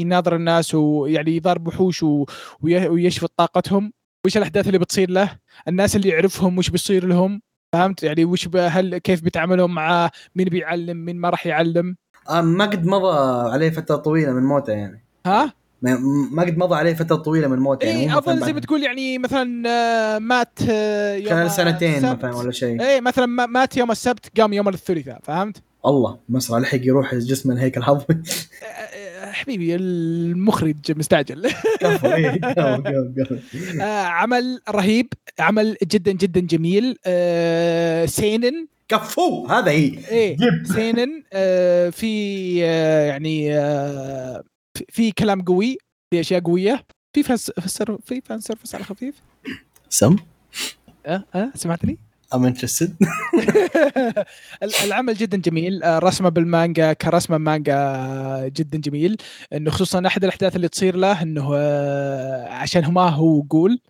[0.00, 2.04] يناظر الناس ويعني يضارب وحوش
[2.62, 3.92] ويشفط طاقتهم؟
[4.26, 5.30] وش الأحداث اللي بتصير له؟
[5.68, 7.40] الناس اللي يعرفهم وش بيصير لهم؟
[7.72, 11.96] فهمت؟ يعني وش هل كيف بيتعاملون مع مين بيعلم؟ مين ما راح يعلم؟
[12.30, 13.18] آه ما قد مضى
[13.50, 15.04] عليه فترة طويلة من موته يعني.
[15.26, 15.52] ها؟
[16.32, 19.18] ما قد مضى عليه فترة طويلة من موته يعني مثلاً أظن زي ما تقول يعني
[19.18, 21.96] مثلا آه، مات يوم خلال سنتين.
[22.12, 22.82] مثلا ولا شيء.
[22.82, 27.50] اي مثلا ما- مات يوم السبت قام يوم الثلاثاء فهمت؟ الله مسرع لحق يروح جسم
[27.50, 28.22] الهيكل العظمي
[29.36, 31.50] حبيبي المخرج مستعجل.
[31.80, 33.80] كفو إيه، كفو، كفو، كفو.
[33.80, 36.96] آه، عمل رهيب عمل جدا جدا جميل.
[37.06, 38.66] آه، seinen.
[38.88, 39.90] كفو هذا هي.
[40.36, 40.66] جيب.
[40.76, 41.22] seinen.
[41.32, 42.56] آه، في
[43.08, 43.52] يعني
[44.90, 45.78] في- كلام قوي
[46.10, 46.84] في أشياء قوية.
[47.12, 49.14] في fan ser- في fan service على خفيف.
[49.88, 50.16] سم؟
[51.06, 51.98] أه أه سمعتني؟
[52.34, 52.96] I'm interested
[54.62, 55.82] ال- العمل جدا جميل.
[55.82, 59.16] آه، رسمة بالمانجا كرسمة مانجا جدا جميل.
[59.52, 63.80] إنه خصوصا أحد الأحداث اللي تصير له إنه آه، عشان ما هو غول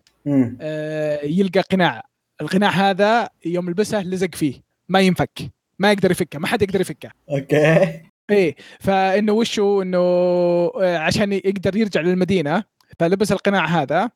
[0.61, 2.03] آه، يلقى قناع.
[2.41, 4.53] القناع هذا يوم لبسه لزق فيه.
[4.89, 5.39] ما ينفك.
[5.79, 6.39] ما يقدر يفكه.
[6.39, 7.09] ما حد يقدر يفكه.
[7.31, 8.01] okay.
[8.29, 8.55] إيه.
[8.79, 10.01] فإنه وشو؟ إنه
[10.83, 12.63] عشان يقدر يرجع للمدينة
[12.99, 14.09] فلبس القناع هذا.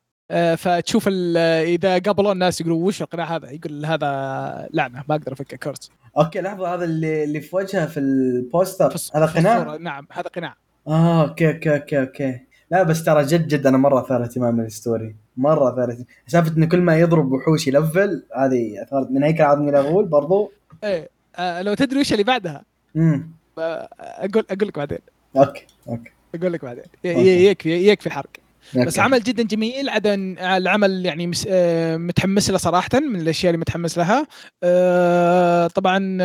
[0.56, 5.56] فتشوف ال- إذا قابلوا الناس يقولوا وش القناع هذا؟ يقول هذا لعنة ما أقدر افكه
[5.56, 8.90] curse okay لحظة هذا اللي اللي في وجهه في ال poster.
[8.90, 9.76] في هذا قناع.
[9.76, 10.56] نعم هذا قناع
[10.88, 12.40] آه okay okay okay okay.
[12.70, 15.16] لا بس ترى جد جد أنا مرة أثار اهتمام ال story.
[15.36, 16.06] مرة أثار اهتمام.
[16.26, 19.10] سالفة إنه كل ما يضرب وحوش ي level هذه أثارت.
[19.10, 20.52] من هيكل عظمي إلى غول برضو.
[20.84, 22.64] إيه آه لو تدري وش اللي بعدها.
[22.96, 24.98] امم آه، أقول أقول لك بعدين.
[25.36, 26.10] okay okay.
[26.34, 26.84] أقول لك بعدين.
[27.04, 28.30] يكفي يكفي حرق
[28.76, 28.98] بس.
[28.98, 30.14] عمل جدا جميل عدا
[30.56, 31.30] العمل يعني.
[31.48, 34.26] آه، متحمس له صراحة من الأشياء اللي متحمس لها.
[34.62, 36.18] آه، طبعا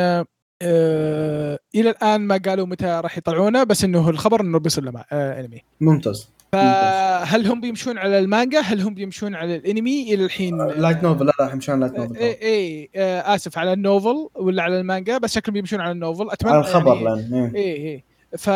[0.62, 5.62] آه، إلى الآن ما قالوا متى راح يطلعونه بس إنه الخبر إنه بيصير له أنمي.
[5.82, 6.30] ممتاز.
[6.54, 11.32] فهل هم بيمشون على المانجا؟ هل هم بيمشون على الأنمي؟ إلى الحين light novel لا
[11.40, 12.90] لا مشان light novel اي اي
[13.36, 16.62] آسف على ال novel ولا على المانجا؟ بس شكلهم بيمشون على ال novel اتمنى على
[16.62, 17.56] الخبر يعني لأن.
[17.56, 18.04] اي اي
[18.38, 18.50] ف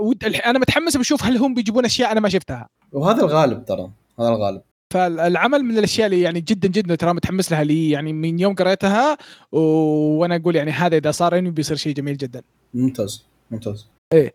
[0.00, 0.24] ود...
[0.24, 2.68] أنا متحمس بشوف هل هم بيجيبون أشياء أنا ما شفتها.
[2.92, 4.62] وهذا الغالب ترى هذا الغالب.
[4.90, 9.18] فالعمل من الأشياء اللي يعني جدا جدا ترى متحمس لها لي يعني من يوم قريتها
[9.52, 9.58] و...
[10.18, 12.42] وأنا أقول يعني هذا إذا صار انمي بيصير شيء جميل جدا.
[12.74, 13.86] ممتاز ممتاز.
[14.12, 14.32] آه،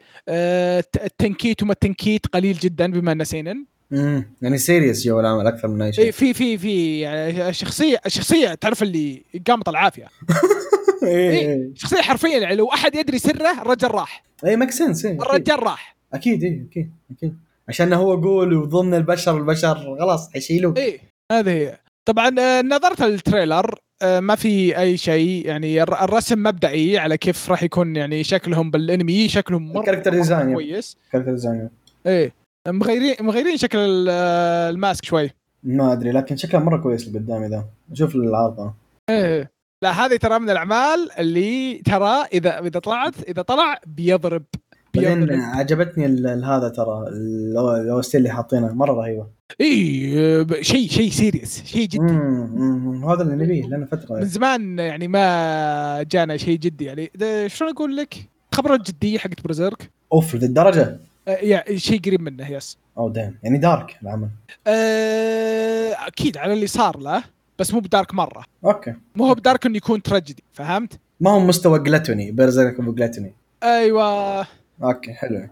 [0.80, 5.68] الت- التنكيت وما التنكيت قليل جدا بما انه seinen امم يعني serious جو العمل أكثر
[5.68, 6.12] من أي شيء.
[6.12, 10.08] في في في يعني شخصيه شخصية تعرف اللي قامت العافية.
[11.04, 14.24] اي شخصية حرفيا يعني لو أحد يدري سره الرجل راح.
[14.46, 15.96] اي make sense اي الرجال راح.
[16.14, 17.38] أكيد اي أكيد أكيد.
[17.70, 20.78] عشان هو غول وضمن البشر البشر خلاص حيشيلوك.
[20.78, 21.00] إيه
[21.32, 21.78] هذه هي.
[22.08, 25.46] طبعا آه، نظرت ال trailer آه، ما في أي شيء.
[25.48, 30.12] يعني الر- الرسم مبدئي على كيف راح يكون يعني شكلهم بالانمي شكلهم مرة ال character
[30.12, 30.54] مرة design،.
[30.54, 30.98] كويس.
[31.12, 31.70] character design
[32.08, 32.34] إيه
[32.68, 35.30] مغيرين مغيرين شكل آه، ال mask شوي.
[35.64, 37.66] ما أدري لكن شكله مرة كويس اللي قدامي ذا.
[37.94, 38.74] شوف العارضه
[39.10, 39.52] إيه.
[39.82, 44.44] لا هذه ترى من الأعمال اللي ترى اذا إذا طلعت إذا طلع بيضرب
[44.94, 46.06] بعدين عجبتني
[46.44, 49.28] هذا ترى ال OST اللي حاطينه مرة رهيبة.
[49.62, 52.14] إي شيء شيء serious شيء جدي.
[53.06, 54.16] هذا اللي نبيه لنا فترة.
[54.16, 57.12] من زمان يعني ما جانا شيء جدي يعني.
[57.50, 58.16] شلون أقول لك؟
[58.54, 63.58] خبر الجديه حقت Berserk أوف للدرجه آه، يعني شيء قريب منه yes أو دام يعني
[63.58, 64.30] dark العمل.
[64.68, 67.24] آه، أكيد على اللي صار له.
[67.60, 68.44] بس مو ب dark مرة.
[68.66, 68.94] okay.
[69.16, 73.34] مو هو ب dark إنه يكون تراجيدي فهمت؟ ما هو مستوى Gluttony Berserk أبو Gluttony
[73.64, 74.48] أيوه.
[74.84, 75.48] okay حلو.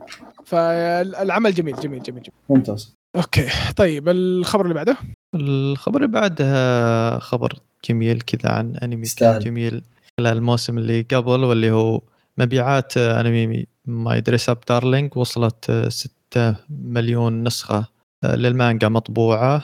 [0.45, 2.31] فالعمل جميل جميل جميل جميل.
[2.49, 2.95] ممتاز.
[3.15, 4.97] okay طيب الخبر اللي بعده؟
[5.35, 7.53] الخبر اللي بعدها خبر
[7.89, 9.39] جميل كذا عن أنمي كان.
[9.39, 9.83] جميل
[10.19, 12.01] خلال الموسم اللي قبل واللي هو
[12.37, 17.87] مبيعات أنمي My Dress-Up Darling وصلت 6 مليون نسخة
[18.23, 19.63] للمانجا مطبوعة.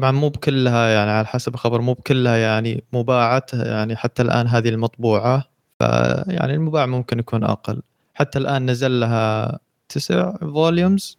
[0.00, 4.68] طبعا مو بكلها يعني على حسب الخبر مو بكلها يعني مباعت يعني حتى الآن هذه
[4.68, 5.44] المطبوعة.
[5.78, 7.82] فيعني المباع ممكن يكون أقل.
[8.14, 9.58] حتى الآن نزل لها
[9.88, 11.18] تسع فوليومز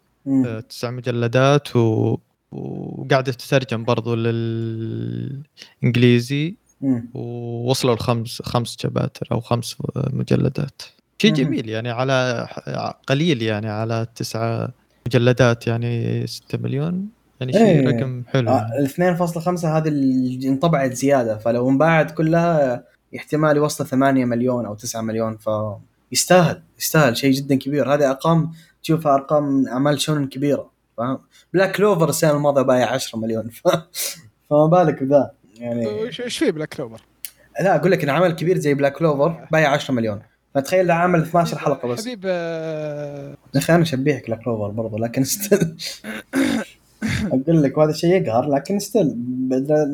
[0.70, 2.17] تسع مجلدات و...
[2.52, 5.41] وقاعدة تترجم برضو للإنجليزي.
[7.13, 10.82] ووصلوا لخمس خمس شباتر أو خمس مجلدات.
[11.22, 12.48] شيء جميل يعني على
[13.08, 14.70] قليل يعني على تسعة
[15.08, 17.21] مجلدات يعني 6 مليون.
[17.41, 17.88] يعني شيء إيه.
[17.88, 18.49] رقم حلو.
[18.49, 22.84] آه ال 2.5 هذه اللي انطبعت زيادة فلو انباعت كلها
[23.15, 25.38] احتمال يوصل 8 مليون أو 9 مليون
[26.12, 27.93] فيستاهل يستاهل شيء جدا كبير.
[27.93, 28.51] هذه أرقام
[28.84, 31.19] تشوفها أرقام أعمال shounen كبيرة فاهم؟
[31.54, 33.67] Black Clover السنة الماضية بايع 10 مليون ف...
[34.49, 37.02] فما بالك بذا يعني إيش في Black Clover؟
[37.62, 40.21] لا أقول لك إن عمل كبير زي Black Clover بايع 10 مليون.
[40.56, 42.01] فتخيل ده عامل 12 حلقة بس.
[42.01, 45.78] حبيب آه، يا أخي أنا اشبهك Black Clover برضه لكن still
[47.28, 49.15] أقول لك وهذا شيء يقهر لكن still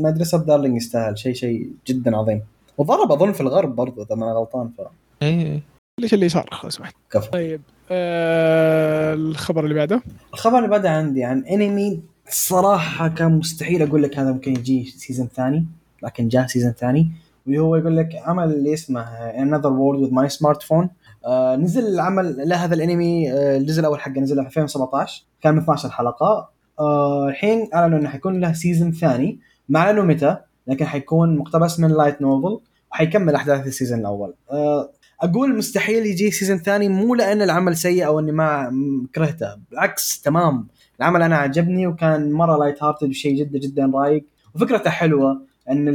[0.01, 2.41] My Dress-Up Darling يستاهل شيء شيء جدا عظيم.
[2.77, 4.81] وضرب أظن في الغرب برضه إذا ما أنا غلطان ف
[5.23, 5.61] اي
[6.01, 7.31] ليش اللي صار؟ لو سمحت كفو.
[7.31, 7.61] طيب
[7.91, 10.01] آه الخبر اللي بعده؟
[10.33, 15.27] الخبر اللي بعده عندي عن انمي الصراحه كان مستحيل أقول لك هذا ممكن يجي season
[15.35, 15.65] ثاني
[16.03, 17.11] لكن جاء season ثاني
[17.45, 20.87] واللي هو يقول لك عمل اللي اسمه Another World with My Smartphone.
[21.25, 25.89] آه نزل العمل لهذا الانمي آه الجزء الأول حقه نزل في 2017 كان من 12
[25.89, 26.49] حلقه
[26.81, 29.39] الحين أعلنوا إنه حيكون له season ثاني.
[29.69, 30.37] ما أعلنوا متى
[30.67, 32.59] لكن حيكون مقتبس من light novel
[32.91, 34.33] وحيكمل أحداث ال season الأول.
[34.51, 34.89] آه
[35.21, 38.71] أقول مستحيل يجي season ثاني مو لأن العمل سيء أو إني ما
[39.15, 39.55] كرهته.
[39.71, 40.67] بالعكس تمام.
[40.99, 44.25] العمل أنا عجبني وكان مرة lighthearted وشيء جدا جدا رايق.
[44.55, 45.87] وفكرته حلوة إن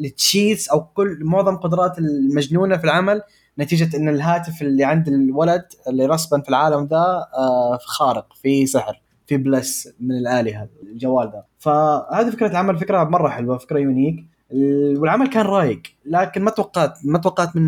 [0.00, 3.22] ال cheats أو كل معظم قدرات المجنونة في العمل
[3.58, 9.00] نتيجة إن الهاتف اللي عند الولد اللي رسبا في العالم ذا آه، خارق في سحر.
[9.26, 11.44] في bless من الالهه الجوال ذا.
[11.58, 14.24] فهذه فكرة العمل فكرة مرة حلوة فكرة unique.
[14.50, 17.62] والعمل كان رايق لكن ما توقعت ما توقعت من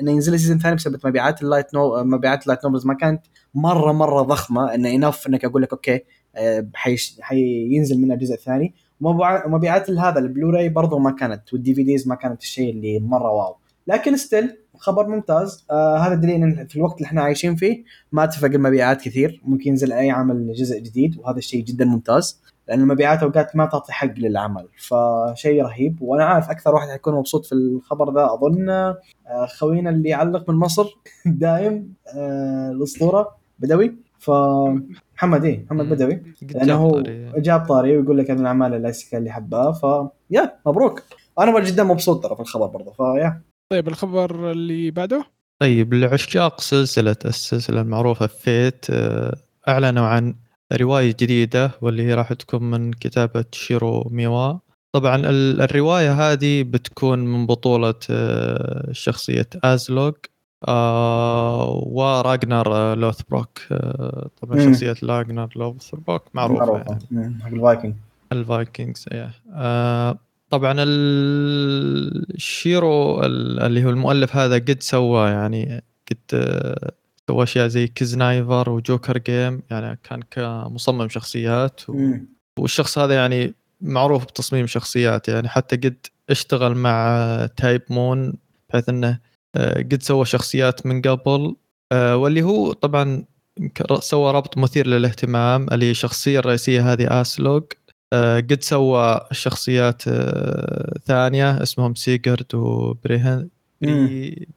[0.00, 3.22] إنه ينزل season ثاني بسبب مبيعات ال light no مبيعات ال light novels ما كانت
[3.54, 6.00] مرة مرة ضخمة إنه enough إنك أقول لك okay
[6.36, 7.18] آه، حيش...
[7.20, 12.42] حينزل منها الجزء الثاني ومبيعات هذا البلوراي برضو ما كانت والدي في ديز ما كانت
[12.42, 13.56] الشيء اللي مرة واو.
[13.86, 15.66] لكن ستيل خبر ممتاز.
[15.70, 19.40] آه هذا دليل إن في الوقت اللي إحنا عايشين فيه ما تفق المبيعات كثير.
[19.44, 23.92] ممكن ينزل أي عمل جزء جديد وهذا الشيء جدا ممتاز لأن المبيعات أوقات ما تعطي
[23.92, 26.02] حق للعمل فشيء رهيب.
[26.02, 28.96] وأنا عارف أكثر واحد حيكون مبسوط في الخبر ذا أظن آه،
[29.58, 30.86] خوينا اللي يعلق من مصر
[31.26, 33.96] دايم آه، الأسطورة بدوي.
[34.18, 34.30] ف
[35.16, 36.22] محمد إيه محمد بدوي.
[36.54, 37.02] لأنه هو
[37.36, 39.86] جاب طاري ويقول لك أن الأعمال اللي حبها ف
[40.30, 41.02] يا مبروك.
[41.38, 43.42] أنا جدا مبسوط ترى في الخبر برضه فيا
[43.72, 45.24] طيب الخبر اللي بعده؟
[45.58, 49.36] طيب لعشاق سلسله السلسلة المعروفة فيت آه،
[49.68, 50.34] أعلنوا عن
[50.72, 54.54] رواية جديدة واللي هي راح تكون من كتابة شيرو ميوا.
[54.92, 55.22] طبعا
[55.64, 60.12] الرواية هذه بتكون من بطولة آه، شخصية أزلوغ
[60.68, 64.72] آه راجنر لوثبروك آه طبعا مم.
[64.72, 66.98] شخصية راجنر لوثبروك معروفة معروفة.
[67.12, 67.38] يعني.
[67.46, 67.94] ال Viking.
[68.32, 69.04] ال Vikings
[69.52, 70.18] آه
[70.52, 70.74] طبعا
[72.34, 76.92] الشيرو اللي هو المؤلف هذا قد سوى يعني قد آه
[77.28, 82.10] سوى أشياء زي Kiznaiver و Joker Game يعني كان كمصمم شخصيات و...
[82.58, 88.34] والشخص هذا يعني معروف بتصميم شخصيات يعني حتى قد اشتغل مع Type-Moon
[88.70, 89.18] بحيث إنه
[89.56, 91.56] آه، قد سوى شخصيات من قبل
[91.92, 93.24] آه، واللي هو طبعا
[94.00, 97.62] سوى ربط مثير للاهتمام اللي الشخصية الرئيسية هذه اسلوج
[98.12, 100.02] قد سوى شخصيات
[101.06, 103.48] ثانية اسمهم سيجرد وبريهن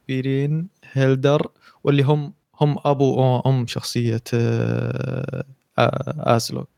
[0.08, 1.48] بيرين هيلدر
[1.84, 5.44] واللي هم هم أبو وام شخصية آه،
[5.78, 6.68] آه، ازلوك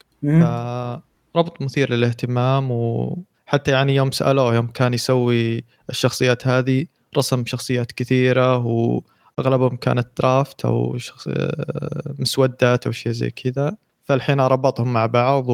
[1.37, 8.57] ربط مثير للاهتمام وحتى يعني يوم سألوه يوم كان يسوي الشخصيات هذه رسم شخصيات كثيرة
[8.67, 13.77] وأغلبهم كانت draft أو شخص آه، مسودات أو شيء زي كذا.
[14.05, 15.45] فالحين ربطهم مع بعض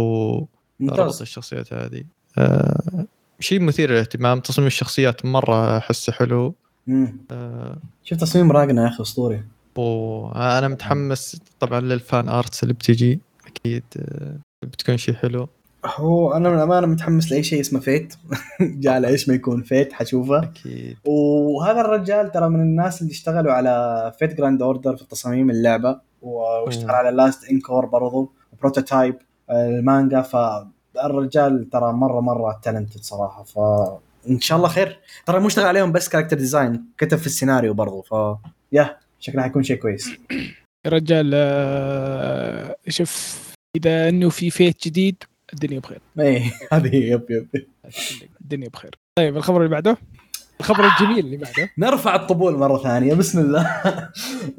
[0.81, 2.05] وربط الشخصيات هذه.
[3.41, 6.55] شيء مثير للاهتمام تصميم الشخصيات مرة أحسه حلو.
[7.31, 9.45] آه شوف تصميم راجنا يا أخي أسطوري.
[9.77, 13.21] وأنا متحمس طبعا لل fan arts اللي بتجي.
[13.47, 15.49] أكيد آه، بتكون شيء حلو.
[15.85, 18.15] هو أنا من الأمانة متحمس لأي شيء اسمه Fate.
[18.61, 20.43] جاء إيش ما يكون Fate حشوفه.
[20.43, 20.97] أكيد.
[21.05, 27.17] وهذا الرجال ترى من الناس اللي اشتغلوا على Fate/Grand Order في تصاميم اللعبة واشتغل على
[27.17, 29.17] Last Encore برضو و Prototype
[29.51, 33.59] المانجا فالرجال ترى مرة مرة talented صراحة ف
[34.31, 35.01] إن شاء الله خير.
[35.27, 38.39] ترى مو اشتغل عليهم بس character design كتب في السيناريو برضو ف
[38.73, 40.11] yeah شكله حيكون شيء كويس.
[40.87, 43.41] يا رجال آه، شوف
[43.77, 45.23] إذا إنه في Fate جديد
[45.53, 46.01] الدنيا بخير.
[46.19, 47.49] إيه هذه yep yep.
[48.41, 48.99] الدنيا بخير.
[49.19, 49.97] طيب الخبر اللي بعده؟
[50.61, 51.71] الخبر الجميل اللي بعده.
[51.79, 53.67] نرفع الطبول مرة ثانية بسم الله.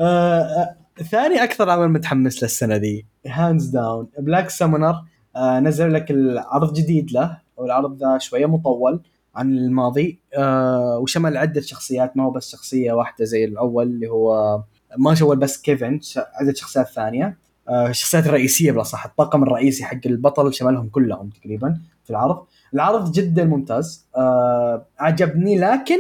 [0.02, 5.02] آه، آه، ثاني أكثر عمل متحمس للسنه دي hands down Black Summoner
[5.38, 9.02] نزل لك العرض جديد له والعرض ذا شوية مطول
[9.36, 14.62] عن الماضي آه، وشمل عدة شخصيات ما هو بس شخصية واحدة زي الأول اللي هو
[14.98, 16.00] ما شمل بس كيفن
[16.40, 17.38] عدة شخصيات ثانية
[17.70, 22.46] آه، الشخصيات الرئيسيه بالاصح الطاقم الرئيسي حق البطل شملهم كلهم تقريبا في العرض.
[22.74, 26.00] العرض جدا ممتاز آه، عجبني لكن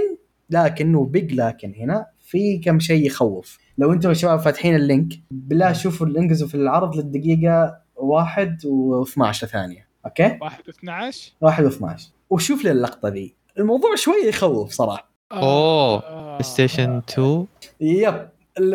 [0.50, 3.58] لكن و big لكن هنا في كم شيء يخوف.
[3.78, 9.32] لو أنتم يا شباب فاتحين ال link بالله شوفوا انقزوا في العرض للدقيقة واحد و12
[9.32, 9.88] ثانية.
[10.06, 13.36] okay؟ 1 12 واحد و12 وشوف لي اللقطة ذي.
[13.60, 15.12] الموضوع شوية يخوف صراحة.
[15.32, 16.00] آه.
[16.32, 17.46] بلاي ستيشن 2
[17.82, 18.30] يب.
[18.60, 18.74] ال-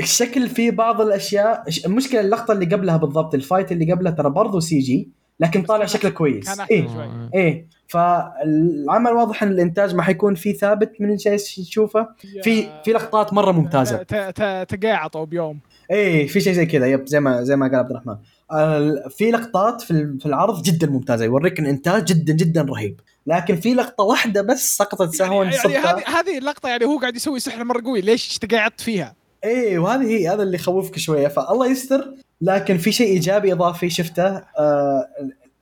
[0.00, 4.78] الشكل فيه بعض الأشياء المشكلة اللقطة اللي قبلها بالضبط الفايت اللي قبلها ترى برضه سي
[4.78, 5.08] جي
[5.42, 6.44] لكن طالع شكله كويس.
[6.46, 6.86] كان أحسن إيه.
[6.88, 7.08] شوي.
[7.34, 7.66] إيه.
[7.88, 12.08] فالعمل واضح إن الإنتاج ما حيكون فيه ثابت من الشيء تشوفه
[12.42, 13.96] في في لقطات مرة ممتازة.
[14.02, 15.60] ت- ت- تقاعطوا بيوم.
[15.90, 16.86] إيه في شيء زي كذا.
[16.86, 18.16] يب زي ما زي ما قال عبد الرحمن.
[18.52, 21.24] ال- في لقطات في ال- في العرض جدا ممتازة.
[21.24, 23.00] يوريك إن إنتاج جدا جدا رهيب.
[23.26, 25.90] لكن في لقطة واحدة بس سقطت سهوا يعني, يعني صدفة.
[25.90, 29.14] هذه هذه اللقطة يعني هو قاعد يسوي سحر مره قوي ليش تقاعدت فيها؟
[29.44, 31.28] إيه وهذه هي هذا اللي يخوفك شوية.
[31.28, 32.14] فالله يستر.
[32.42, 35.06] لكن في شيء إيجابي إضافي شفته آه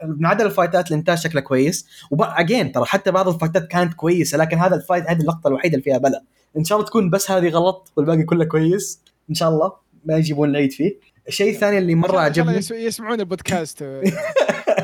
[0.05, 1.87] من عدا ال fightات الانتاج شكله كويس.
[2.11, 5.75] وبعدين ترى حتى بعض ال fightات كانت كويسة لكن هذا ال fight هذه اللقطة الوحيدة
[5.75, 6.23] اللي فيها بلا
[6.57, 9.03] إن شاء الله تكون بس هذه غلط والباقي كله كويس.
[9.31, 9.73] إن شاء الله
[10.05, 10.99] ما يجيبون العيد فيه.
[11.31, 12.57] الشيء الثاني اللي مرة عجبني.
[12.57, 13.85] يس- يسمعون البودكاست.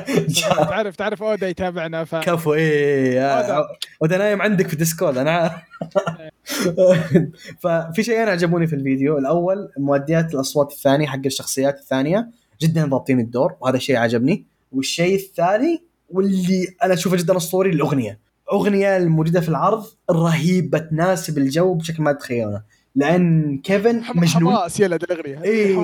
[0.70, 3.64] تعرف تعرف اودا يتابعنا ف كفو إيه هذا.
[4.00, 5.52] وده نايم عندك في ديسكورد أنا عارف
[7.60, 9.18] ففي شيئين عجبوني في الفيديو.
[9.18, 12.28] الأول مؤديات الأصوات الثانية حق الشخصيات الثانية
[12.62, 14.44] جدا ضابطين الدور وهذا الشيء عجبني.
[14.72, 18.18] والشيء الثاني واللي أنا أشوفه جدا أسطوري الأغنية.
[18.52, 22.62] أغنية الموجودة في العرض رهيبة تناسب الجو بشكل ما تتخيلونه
[22.96, 24.56] لأن كيفن مجنون.
[24.56, 25.42] حماس يلا الأغنية.
[25.42, 25.78] إيه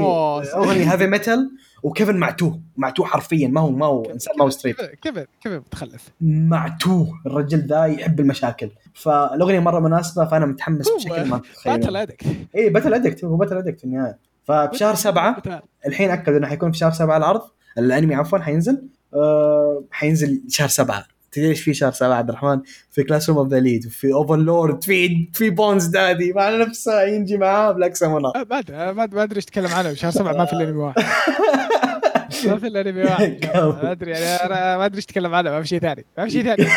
[0.54, 1.50] أغنية heavy metal
[1.82, 5.52] وكيفن معتوه معتوه حرفيا ما هو ما هو انسان ما هو straight كيف كيف كيف
[5.52, 6.08] متخلف.
[6.20, 8.70] معتوه الرجل ذا يحب المشاكل.
[8.94, 13.56] فالأغنية مرة مناسبة فأنا متحمس بشكل ما battle تتخيل addict اي battle addict هو battle
[13.56, 14.18] addict في النهاية.
[14.44, 15.42] فبشهر سبعة
[15.86, 17.42] الحين اكدوا إنه حيكون في شهر سبعة العرض
[17.78, 18.88] الأنمي عفوا حينزل.
[19.14, 21.06] آه حينزل شهر سبعة.
[21.32, 22.60] تدري إيش في شهر سبعة عبد الرحمن؟
[22.90, 27.72] في Classroom of the Elite وفي Overlord في في bones daddy مع نفسه ينجي معاه
[27.72, 30.78] Black Summoner ما أدري ما أدري إيش تتكلم عنه شهر سبعه ما في إلا انمي
[30.78, 31.02] واحد.
[32.46, 33.50] ما في إلا انمي واحد.
[33.82, 36.30] ما أدري يعني أنا ما أدري إيش تتكلم عنه ما في شيء ثاني ما في
[36.30, 36.68] شيء ثاني.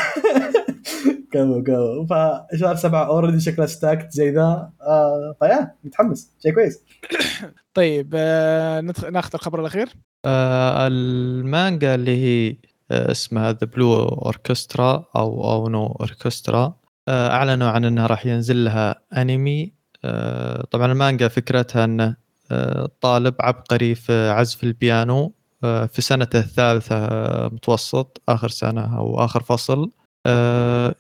[1.32, 4.70] كفو كفو فشهر سبعة already شكله stacked زي ذا.
[4.82, 6.32] آه ف yeah متحمس.
[6.44, 6.84] شيء كويس.
[7.74, 8.82] طيب آه
[9.12, 9.90] ناخذ الخبر الأخير.
[10.26, 16.74] آه المانجا اللي هي آه اسمها The Blue Orchestra أو Ao no Orchestra
[17.10, 19.74] أعلنوا عن انها راح ينزل لها أنمي.
[20.06, 22.16] آه طبعا المانجا فكرتها إنه
[22.52, 25.34] آه طالب عبقري في عزف البيانو
[25.64, 27.08] آه في سنته الثالثة
[27.48, 29.92] متوسط آخر سنة أو آخر فصل.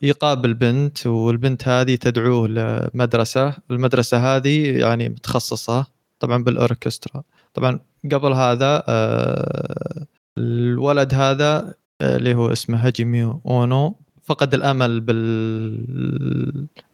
[0.02, 3.54] يقابل بنت والبنت هذه تدعوه لمدرسة.
[3.72, 5.86] المدرسة هذه يعني متخصصة
[6.20, 7.24] طبعا بالأوركسترا.
[7.54, 7.80] طبعا
[8.12, 8.84] قبل هذا
[10.38, 15.02] الولد هذا آه، اللي هو اسمه هاجيمي اونو فقد الامل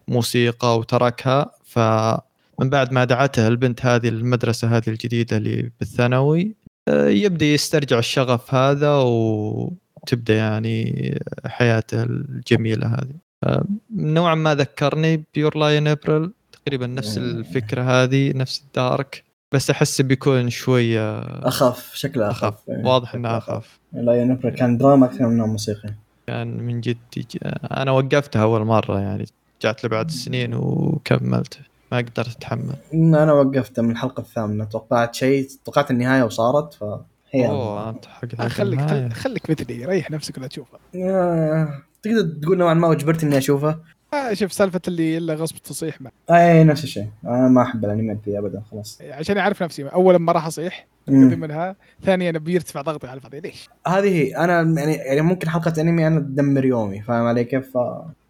[0.08, 1.52] بالموسيقى وتركها.
[1.64, 6.56] فمن بعد ما دعته البنت هذه المدرسة هذه الجديدة اللي بالثانوي
[6.88, 13.16] آه، يبدأ يسترجع الشغف هذا وتبدأ يعني حياته الجميلة هذه.
[13.44, 13.66] آه،
[13.96, 19.24] نوعا ما ذكرني ب Your Lie in April تقريبا نفس الفكرة هذه نفس ال dark.
[19.52, 25.06] بس أحس بيكون شوية اخف شكله اخف اخف واضح إنه اخف لا ينبر كان دراما
[25.06, 25.94] أكثر منه موسيقى
[26.28, 26.98] كان من جد
[27.72, 29.26] أنا وقفتها أول مرة يعني
[29.62, 31.60] رجعت له بعد سنين وكملت.
[31.92, 32.76] ما قدرت أتحمل.
[32.94, 38.80] أنا وقفته من الحلقة الثامنة توقعت شيء توقعت النهاية وصارت فهي أوه أنت حق خليك
[38.80, 39.10] النهاية.
[39.10, 40.80] خل- خليك مثلي ريح نفسك ولا تشوفها.
[40.96, 43.80] آه، تقدر تقول نوعا ما أجبرت إني أشوفه.
[44.14, 46.12] آه شوف سالفة اللي إلا غصب تصيح ما.
[46.30, 47.08] اي نفس الشيء.
[47.26, 49.00] أنا ما أحب الانميات ذي ابدا خلاص.
[49.02, 53.40] عشان أعرف نفسي اولا ما راح أصيح منها ثانيا بيرتفع ضغطي على الفاضي.
[53.40, 54.36] ليش؟ هذه هي.
[54.38, 57.78] أنا يعني يعني ممكن حلقة أنمي أنا تدمر يومي فاهم علي كيف؟ ف...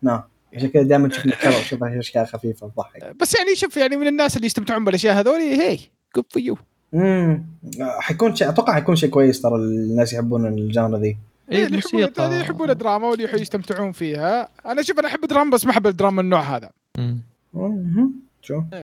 [0.02, 0.22] نعم.
[0.54, 3.16] عشان كذا دائما تشوف نكره وتشوف أشياء خفيفة تضحك.
[3.22, 5.80] بس يعني شوف يعني من الناس اللي يستمتعون بالأشياء هذولي هي
[6.16, 6.58] good for you
[6.94, 7.46] امم
[7.80, 11.18] حيكون شيء أتوقع حيكون شيء كويس ترى الناس يحبون ال genre ذي.
[11.52, 12.40] اي الموسيقى.
[12.40, 14.50] يحبون الدراما واللي يستمتعون فيها.
[14.66, 16.70] أنا شوف أنا أحب الدراما بس ما أحب الدراما النوع هذا.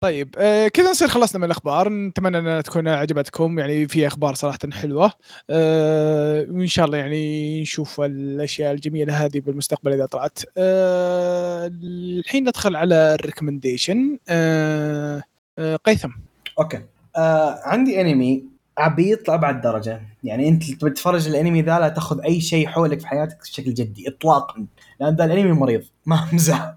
[0.00, 1.88] طيب آه كذا نصير خلصنا من الأخبار.
[1.88, 3.58] نتمنى أنها تكون عجبتكم.
[3.58, 5.12] يعني في أخبار صراحة حلوة.
[5.50, 10.38] آه وإن شاء الله يعني نشوف الأشياء الجميلة هذه بالمستقبل إذا طلعت.
[10.58, 15.22] آه الحين ندخل على ال recommendation آه
[15.58, 16.10] آه قيثم.
[16.58, 16.80] okay.
[17.16, 20.02] آه عندي أنمي عبيط لابعد درجة.
[20.24, 24.08] يعني أنت تبي تتفرج الأنمي ذا لا تاخذ أي شيء حولك في حياتك بشكل جدي
[24.08, 24.66] اطلاقا.
[25.00, 26.76] لأن ذا الأنمي مريض ما امزح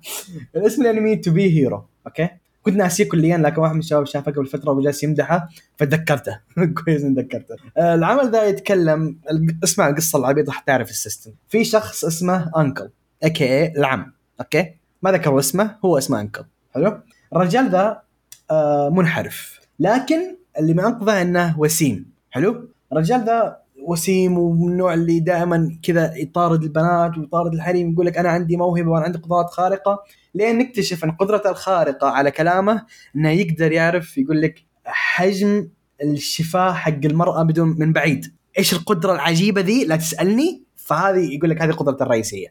[0.55, 2.29] اسم الأنمي To Be Hero okay؟
[2.63, 6.39] كنت ناسيه كليا لكن واحد من الشباب شافه قبل فترة وجالس يمدحه فتذكرته
[6.85, 7.55] كويس ان ذكرته.
[7.77, 9.19] آه، العمل ذا يتكلم
[9.63, 11.31] اسمع القصة العبيطة حتعرف ال system.
[11.47, 12.89] في شخص اسمه uncle
[13.23, 16.43] اكي العم okay؟ ما ذكروا اسمه هو اسمه uncle
[16.75, 16.99] حلو؟
[17.35, 18.01] الرجال ذا
[18.51, 19.59] آه، منحرف.
[19.79, 22.11] لكن اللي منقذه إنه وسيم.
[22.31, 28.17] حلو؟ الرجال ذا وسيم ومن النوع اللي دائما كذا يطارد البنات ويطارد الحريم يقول لك
[28.17, 30.03] أنا عندي موهبة وأنا عندي قدرات خارقة.
[30.35, 32.85] لين نكتشف إن قدرته الخارقة على كلامه
[33.15, 35.67] إنه يقدر يعرف يقول لك حجم
[36.03, 38.25] الشفاه حق المرأة بدون من بعيد.
[38.57, 40.63] إيش القدرة العجيبة ذي؟ لا تسألني.
[40.75, 42.47] فهذه يقول لك هذه قدرته الرئيسية.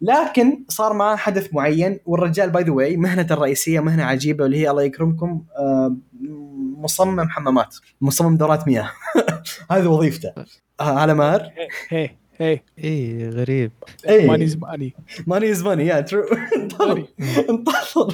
[0.00, 4.70] لكن صار معاه حدث معين والرجال by the way مهنته الرئيسية مهنة عجيبة واللي هي
[4.70, 5.96] الله يكرمكم آه،
[6.90, 7.76] مصمم حمامات.
[8.00, 8.90] مصمم دورات مياه.
[9.70, 10.32] هذه وظيفته.
[10.80, 11.50] آه، على ماهر
[11.88, 12.60] هي هي.
[12.84, 13.72] اي غريب.
[14.08, 14.94] اي money is money.
[15.26, 16.22] money is money yeah true
[16.58, 17.06] انتظر.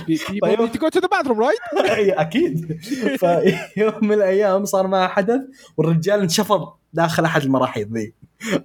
[0.08, 1.62] you go to the bathroom right
[1.96, 2.78] إي، أكيد.
[3.74, 5.40] فيوم من الأيام صار معه حدث
[5.76, 8.12] والرجال انشفط داخل أحد المراحيض ذي.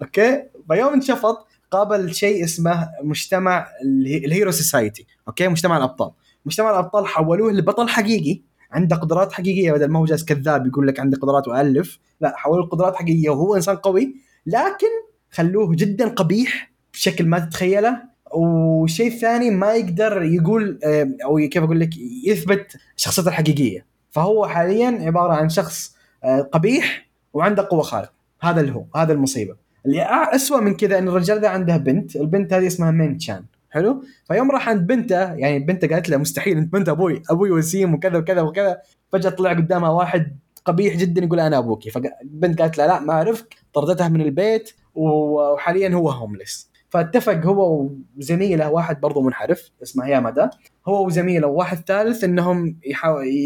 [0.01, 6.11] okay؟ فيوم انشفط قابل شيء اسمه مجتمع الهي- ال hero society okay؟ مجتمع الأبطال.
[6.45, 8.41] مجتمع الأبطال حولوه لبطل حقيقي.
[8.71, 12.65] عنده قدرات حقيقية بدل ما هو جالس كذاب يقول لك عندي قدرات والف لا حولوه
[12.65, 14.15] لقدرات حقيقية وهو إنسان قوي
[14.45, 14.87] لكن
[15.31, 18.17] خلوه جدا قبيح بشكل ما تتخيله.
[18.33, 21.89] وشيء ثاني ما يقدر يقول آه، أو كيف أقول لك
[22.25, 23.85] يثبت شخصيته الحقيقية.
[24.11, 28.11] فهو حاليا عبارة عن شخص آه، قبيح وعنده قوة خارقة.
[28.41, 29.55] هذا اللي هو هذا المصيبة.
[29.85, 30.03] اللي
[30.35, 34.51] اسوء من كذا إن الرجال ده عنده بنت البنت هذه اسمها مين تشان حلو؟ فيوم
[34.51, 38.41] راح عند بنته يعني بنته قالت له مستحيل انت بنت أبوي أبوي وسيم وكذا وكذا
[38.41, 38.77] وكذا.
[39.11, 41.89] فجأة طلع قدامها واحد قبيح جدا يقول أنا أبوكي.
[41.89, 43.55] فالبنت قالت له لا ما أعرفك.
[43.73, 50.49] طردتها من البيت وحاليا هو هومليس فاتفق هو وزميله واحد برضه منحرف اسمه يامادا
[50.87, 52.79] هو وزميله وواحد ثالث إنهم.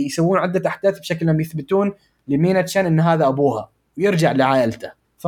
[0.07, 1.93] يسوون عدة أحداث بشكل إنهم يثبتون
[2.27, 4.91] لمينا تشان إن هذا أبوها ويرجع لعائلته.
[5.17, 5.25] ف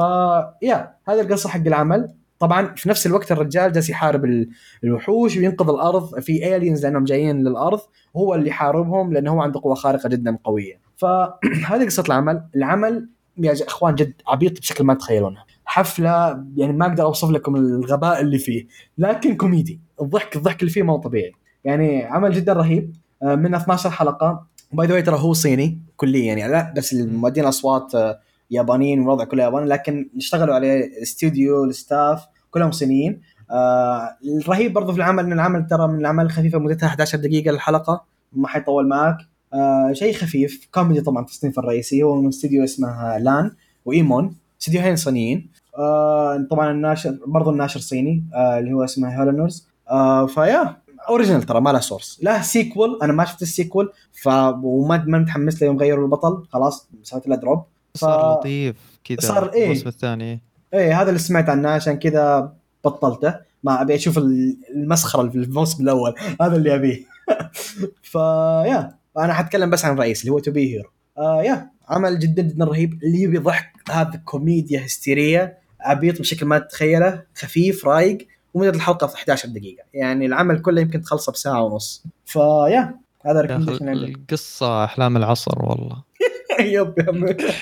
[0.62, 2.14] يا هذا القصة حق العمل.
[2.44, 4.50] طبعا في نفس الوقت الرجال جالس يحارب ال-
[4.84, 6.20] الوحوش وينقذ الأرض.
[6.20, 7.80] في الينز لأنهم جايين للأرض.
[8.18, 10.80] هو اللي يحاربهم لأنه هو عنده قوة خارقة جدا قوية.
[10.98, 12.44] فهذه قصة العمل.
[12.56, 18.22] العمل يا أخوان جد عبيط بشكل ما تتخيلونه حفلة يعني ما أقدر أوصف لكم الغباء
[18.22, 18.68] اللي فيه.
[18.98, 19.80] لكن كوميدي.
[20.02, 21.32] الضحك الضحك اللي فيه ما هو طبيعي.
[21.64, 22.96] يعني عمل جدا رهيب.
[23.24, 24.46] آه، من 12 حلقة.
[24.72, 26.34] by the ترى هو صيني كليا.
[26.36, 28.20] يعني لا بس المؤدين الاصوات آه،
[28.52, 29.66] يابانيين والوضع كله ياباني.
[29.66, 32.26] لكن اشتغلوا عليه استوديو ال staff.
[32.54, 33.22] كلهم صينيين.
[33.52, 34.10] آه
[34.42, 38.48] الرهيب برضو في العمل إن العمل ترى من الأعمال الخفيفة مدتها 11 دقيقة الحلقة ما
[38.48, 39.18] حيطول معك
[39.54, 42.04] آه شيء خفيف كوميدي طبعا تصنيف الرئيسي.
[42.04, 43.52] هو من استوديو اسمه LAN
[43.86, 45.50] و Emon استديوهين صينيين.
[45.78, 50.78] آه طبعا الناشر برضو الناشر صيني آه اللي هو اسمه Haoliners آه ف
[51.10, 54.28] yeah original ترى ما له source له sequel أنا ما شفت ال sequel ف
[54.64, 57.64] وما ما متحمس له يوم غيروا البطل خلاص سويت له drop
[57.96, 59.52] صار لطيف كذا صار.
[59.56, 60.42] الموسم الثاني.
[60.74, 62.54] إيه هذا اللي سمعت عنه عشان كذا
[62.86, 63.36] بطلته.
[63.64, 66.16] ما أبي أشوف ال- المسخرة في الموسم الأول.
[66.42, 67.04] هذا اللي أبيه.
[68.02, 71.70] ف yeah أنا حتكلم بس عن الرئيس اللي هو To Be Hero آه yeah.
[71.90, 72.94] عمل جدا جدا رهيب.
[73.04, 75.58] اللي يبي ضحك هذا كوميديا هستيرية.
[75.82, 77.22] عبيط بشكل ما تتخيله.
[77.36, 78.28] خفيف رايق.
[78.54, 79.84] ومدة الحلقة في 11 دقيقة.
[79.94, 82.04] يعني العمل كله يمكن تخلصه بساعة ونص.
[82.26, 82.96] ف yeah
[83.26, 83.42] هذا
[83.82, 86.04] القصة أحلام العصر والله.
[86.60, 86.94] yep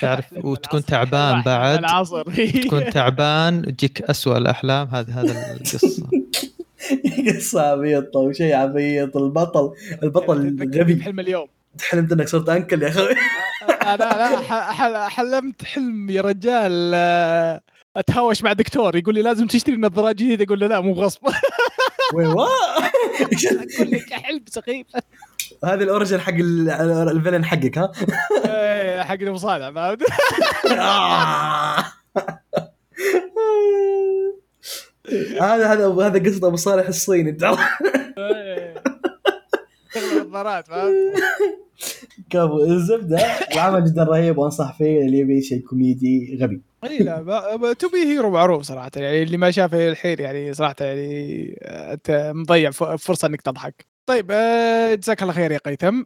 [0.02, 1.78] تعرف وتكون تعبان بعد.
[1.80, 2.24] العصر.
[2.66, 4.88] تكون تعبان تجيك أسوأ الأحلام.
[4.88, 6.08] هذه هذا القصة.
[7.28, 9.18] قصة عبيطة وشيء عبيط.
[9.18, 11.48] البطل البطل غبي حلم اليوم.
[11.90, 13.16] حلمت انك صرت أنكل يا أخوي.
[13.82, 13.94] أنا
[14.28, 16.92] أنا ح- ح- حلمت حلم يا رجال.
[16.96, 17.62] آه،
[17.98, 18.96] أتهاوش مع دكتور.
[18.96, 20.46] يقول لي لازم تشتري نظارات جديدة.
[20.46, 21.20] أقول له لا مو غصب.
[22.14, 22.46] وي وا
[23.46, 24.88] أقول لك حلم سخيف.
[25.64, 26.70] هذا ال origin حق ال-
[27.10, 27.92] ال villain حقك ها
[28.46, 30.02] إيه، حق المصارع فهمت؟
[30.80, 31.76] آه.
[35.42, 37.60] هذا هذا هذا قصة أبو صالح الصيني تعرف
[39.98, 40.94] النظارات فهمت؟
[42.30, 43.18] كفو الزبدة
[43.54, 48.30] العمل جدا رهيب وأنصح فيه اللي يبي شيء كوميدي غبي إي لا To Be Hero
[48.30, 53.42] معروف صراحة يعني اللي ما شافه الحين يعني صراحة يعني آه، أنت مضيع فرصة إنك
[53.42, 56.04] تضحك طيب آه، جزاك الله خير يا قيثم.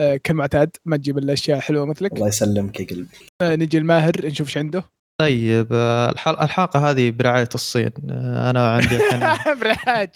[0.00, 2.12] آه، كالمعتاد ما تجيب إلا أشياء حلوة مثلك.
[2.12, 3.08] الله يسلمك يا قلبي.
[3.42, 4.84] آه، نجي لماهر نشوف إيش عنده.
[5.20, 5.72] طيب
[6.12, 7.90] الحل- الحلقة هذه برعاية الصين.
[8.10, 8.98] أنا عندي
[9.60, 10.12] برعاية.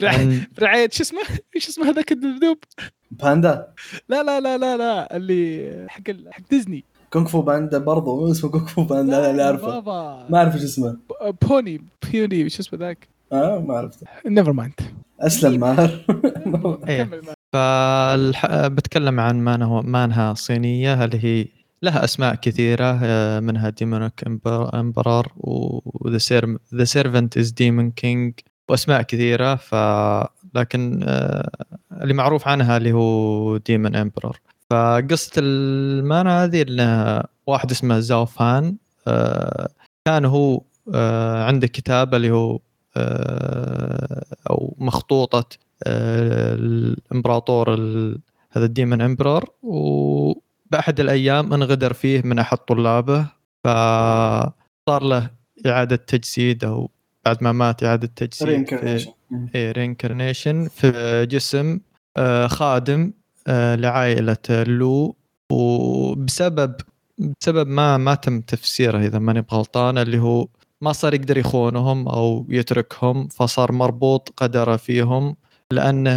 [0.58, 1.20] برعايه شو اسمه؟
[1.56, 2.58] إيش اسمه هذاك الدبدوب؟
[3.10, 3.66] باندا.
[4.08, 6.84] لا لا لا لا لا اللي حق ال- حق ديزني.
[7.10, 9.80] كونغ فو باندا برضو مو اسمه كونغ فو باندا أنا اللي أعرفه.
[10.30, 10.96] ما أعرف إيش اسمه.
[11.42, 13.08] بوني بيوني شو اسمه ذاك؟
[13.40, 14.06] ما عرفته.
[14.26, 14.74] never mind
[15.20, 15.90] أسلم ماهر.
[16.88, 17.02] إيه.
[17.02, 18.66] كمل ما- فالح...
[18.66, 21.46] بتكلم عن manhua manhua صينية اللي هي
[21.82, 24.24] لها أسماء كثيرة آه، منها demonic
[24.74, 28.34] emperor و the ser the servant is demon king
[28.68, 29.54] وأسماء كثيرة.
[29.54, 29.74] ف
[30.54, 31.50] لكن آه،
[32.02, 34.38] اللي معروف عنها اللي هو demon emperor
[34.70, 38.76] فقصة ال manhua هذه انه واحد اسمه زاو فان
[39.08, 39.68] آه،
[40.04, 40.60] كان هو
[41.46, 42.58] عنده كتاب اللي هو
[44.50, 45.44] أو مخطوطة
[45.84, 48.18] آه، الإمبراطور ال-
[48.52, 49.44] هذا ال demon emperor.
[49.62, 53.26] وبأحد الأيام انغدر فيه من أحد طلابه
[53.64, 55.30] فصار له
[55.66, 56.90] إعادة تجسيد أو
[57.24, 58.48] بعد ما مات إعادة تجسيد
[59.56, 61.80] reincarnation في جسم
[62.16, 63.12] آه، خادم
[63.46, 65.16] آه، لعائلة لو.
[65.52, 66.74] وبسبب
[67.40, 70.48] بسبب ما ما تم تفسيره إذا ماني بغلطان اللي هو
[70.80, 75.36] ما صار يقدر يخونهم أو يتركهم فصار مربوط قدره فيهم
[75.72, 76.10] لأنه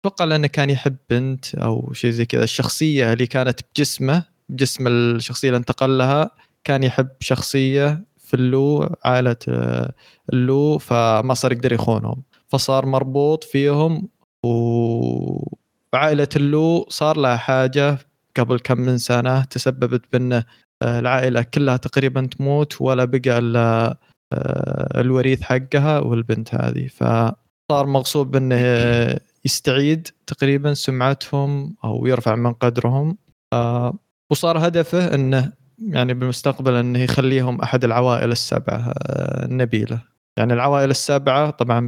[0.00, 2.44] أتوقع لأنه كان يحب بنت أو شيء زي كذا.
[2.44, 6.30] الشخصية اللي كانت بجسمه بجسم الشخصية اللي انتقل لها
[6.64, 9.92] كان يحب شخصية في اللو عائلة آه،
[10.32, 12.22] اللو فما صار يقدر يخونهم.
[12.48, 14.08] فصار مربوط فيهم
[14.44, 17.98] وعائله اللو صار لها حاجة
[18.36, 20.44] قبل كم من سنة تسببت بأنه
[20.82, 23.96] العائلة كلها تقريبا تموت ولا بقى الا
[24.32, 26.86] آه، الوريث حقها والبنت هذه.
[26.88, 33.18] فصار مغصوب بأنه آه، يستعيد تقريبا سمعتهم أو يرفع من قدرهم.
[33.52, 33.94] آه،
[34.30, 35.52] وصار هدفه أنه
[35.88, 40.02] يعني بالمستقبل أنه يخليهم أحد العوائل السبعة آه، النبيلة.
[40.38, 41.80] يعني العوائل السبعة طبعا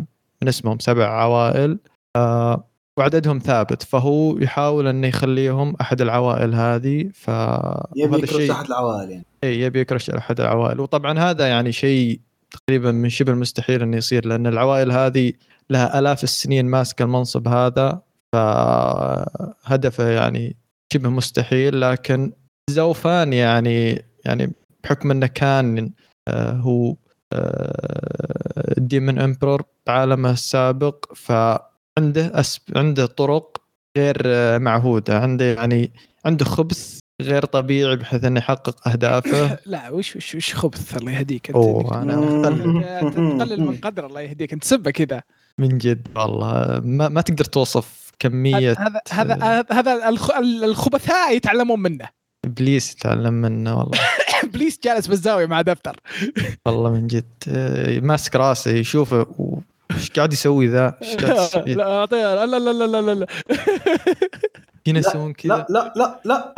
[0.42, 1.78] من اسمهم سبع عوائل.
[2.16, 2.65] آه،
[2.98, 7.28] وعددهم ثابت فهو يحاول انه يخليهم أحد العوائل هذه ف
[7.96, 9.24] يبي يكرش الشيء- تحت العوائل يعني.
[9.44, 10.80] اي يبي يكرش أحد العوائل.
[10.80, 12.20] وطبعا هذا يعني شيء
[12.50, 15.32] تقريبا من شبه المستحيل إنه يصير لأن العوائل هذه
[15.70, 18.00] لها آلاف السنين ماسكة المنصب هذا
[18.32, 20.56] فهدفه يعني
[20.92, 22.32] شبه مستحيل لكن
[22.70, 24.52] زوفان يعني يعني
[24.84, 25.90] بحكم إنه كان
[26.28, 26.96] آه، هو
[28.78, 31.12] الديمن إمبرور بعالمه السابق
[31.98, 33.56] فعنده أسب عنده طرق
[33.98, 35.92] غير آه، معهودة عنده يعني
[36.24, 39.58] عنده خبث غير طبيعي بحيث إنه يحقق أهدافه.
[39.66, 42.42] لا وش وش وش خبث الله يهديك أنت؟ أوه أنا
[43.10, 44.52] تقلل من قدر الله يهديك.
[44.52, 45.22] أنت سبه كذا.
[45.58, 46.80] من جد والله.
[46.84, 52.08] ما, ما تقدر توصف كمية هذا هذا هذا الخ- الخبثاء يتعلمون منه.
[52.44, 53.98] إبليس يتعلم منه والله.
[54.44, 56.00] إبليس جالس بالزاوية مع دفتر.
[56.66, 59.26] والله من جد آه، ماسك راسه يشوفه
[59.96, 63.26] وش قاعد يسوي ذا؟ إيش قاعد يسوي؟ لا أعطيه- لا لا لا لا لا لا.
[64.84, 65.54] فينا لا، يسوون كذا.
[65.54, 66.54] لا لا لا لا.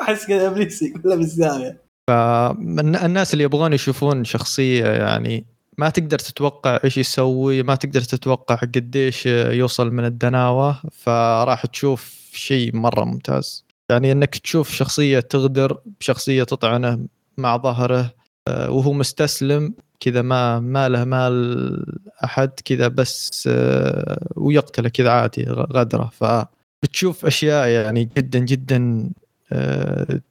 [0.00, 1.82] أحس كذا ابليسي كله بالزاوية.
[2.08, 5.44] فالناس اللي يبغون يشوفون شخصية يعني
[5.78, 12.76] ما تقدر تتوقع إيش يسوي ما تقدر تتوقع قديش يوصل من الدناوة فراح تشوف شيء
[12.76, 13.64] مرة ممتاز.
[13.90, 16.98] يعني إنك تشوف شخصية تغدر بشخصيه تطعنه
[17.38, 18.10] مع ظهره
[18.48, 21.84] آه، وهو مستسلم كذا ما ما له مال
[22.24, 26.10] أحد كذا بس آه، ويقتله كذا عادي غدرة.
[26.12, 29.10] فبتشوف أشياء يعني جدا جدا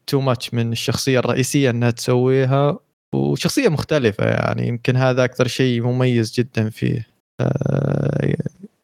[0.08, 2.80] تو ماتش من الشخصية الرئيسية إنها تسويها.
[3.14, 7.08] وشخصية مختلفة يعني يمكن هذا أكثر شيء مميز جدا فيه.
[7.40, 8.36] آه،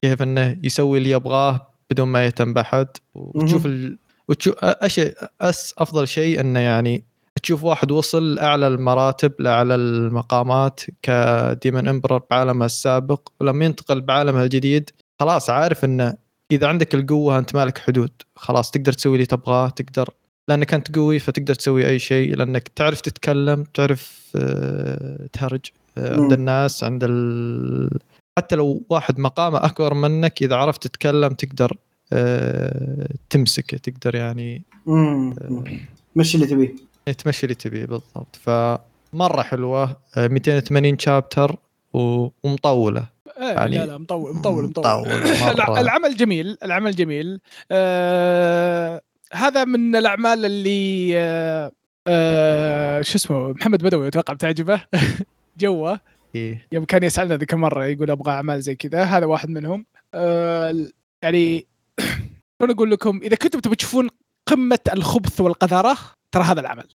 [0.02, 2.88] كيف إنه يسوي اللي يبغاه بدون ما يهتم بأحد.
[3.16, 3.98] وتشوف ال...
[4.28, 5.02] وتشوف أش...
[5.42, 7.04] أس أفضل شيء إنه يعني
[7.48, 14.90] تشوف واحد وصل لأعلى المراتب لأعلى المقامات كديمن امبرر بعالمه السابق ولما ينتقل بعالمه الجديد
[15.20, 16.18] خلاص عارف إنه
[16.52, 20.10] إذا عندك القوة أنت مالك حدود خلاص تقدر تسوي اللي تبغاه تقدر
[20.48, 25.66] لأنك أنت قوي فتقدر تسوي أي شيء لأنك تعرف تتكلم تعرف آه، تهرج
[25.98, 26.34] آه، عند.
[26.34, 28.00] الناس عند ال...
[28.38, 31.78] حتى لو واحد مقامه أكبر منك إذا عرفت تتكلم تقدر
[32.14, 35.36] آه، تمسكه تقدر يعني مم.
[36.16, 38.36] مشي اللي تبيه تمشي اللي تبيه بالضبط.
[38.42, 41.56] فمرة حلوة آه، 280 شابتر
[41.94, 43.08] ومطولة.
[43.40, 44.84] إيه، يعني لا لا مطول مطول مطول.
[44.84, 47.40] مطول العمل جميل العمل جميل.
[47.72, 49.02] آه
[49.34, 51.72] هذا من الأعمال اللي آه
[52.08, 54.82] آه شو اسمه محمد بدوي أتوقع بتعجبه.
[55.62, 56.00] جوه.
[56.36, 56.68] إيه.
[56.72, 59.86] يوم كان يسألنا ذيك المرة يقول أبغى أعمال زي كذا هذا واحد منهم.
[60.14, 60.76] آه
[61.24, 61.66] يعني
[62.60, 64.10] شلون أقول لكم إذا كنتم تبغوا تشوفون
[64.48, 65.98] قمة الخبث والقذارة
[66.32, 66.88] ترى هذا العمل.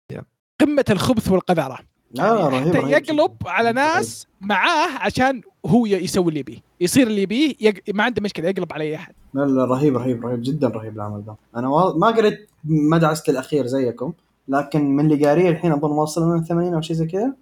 [0.60, 1.78] قمة الخبث والقذارة.
[2.20, 6.58] آه رهيب رهيب يقلب على ناس معاه عشان هو يسوي اللي يبيه.
[6.80, 7.74] يصير اللي يبيه يق...
[7.94, 9.14] ما عنده مشكلة يقلب على أي أحد.
[9.34, 11.36] لا لا رهيب رهيب رهيب جدا رهيب العمل ده.
[11.56, 14.12] أنا ما قريت ما دعست الأخير زيكم
[14.48, 17.32] لكن من اللي قاريه الحين أظن واصل من 80 أو شيء زي كذا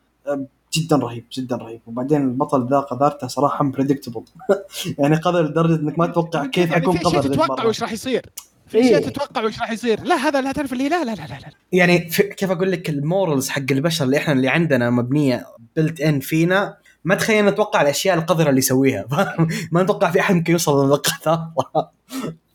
[0.74, 1.80] جدا رهيب جدا رهيب.
[1.86, 4.23] وبعدين البطل ذا قذارته صراحة predictable
[4.99, 8.26] يعني قذر لدرجة إنك ما تتوقع كيف يعني حيكون قذر تتوقع وش راح يصير؟
[8.69, 11.39] في اشياء تتوقع وش راح يصير؟ لا هذا لا تعرف اللي لا لا لا لا,
[11.39, 11.51] لا.
[11.73, 15.47] يعني كيف أقول لك ال morals حق البشر اللي إحنا اللي عندنا مبنية
[15.77, 19.05] built in فينا ما تخيل نتوقع الأشياء القذرة اللي يسويها.
[19.73, 21.55] ما نتوقع في أحد ممكن يوصل للقذاره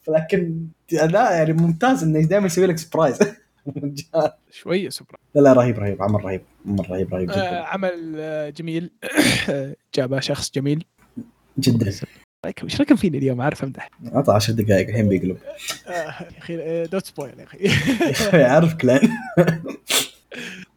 [0.07, 3.19] لكن لا يعني ممتاز إنه دائما يسوي لك surprise
[4.51, 7.59] شوية surprise لا لا رهيب رهيب عمل رهيب عمل رهيب رهيب جدا.
[7.59, 8.91] آه عمل آه جميل.
[9.95, 10.85] جابه شخص جميل.
[11.59, 11.91] جدا.
[12.45, 13.89] إيش رايكم فيني اليوم؟ عارف أمدح.
[14.13, 15.37] عطى 10 دقائق الحين بيقلب.
[15.87, 18.43] آه يا أخي don't spoil يا أخي.
[18.53, 18.99] عارف كلان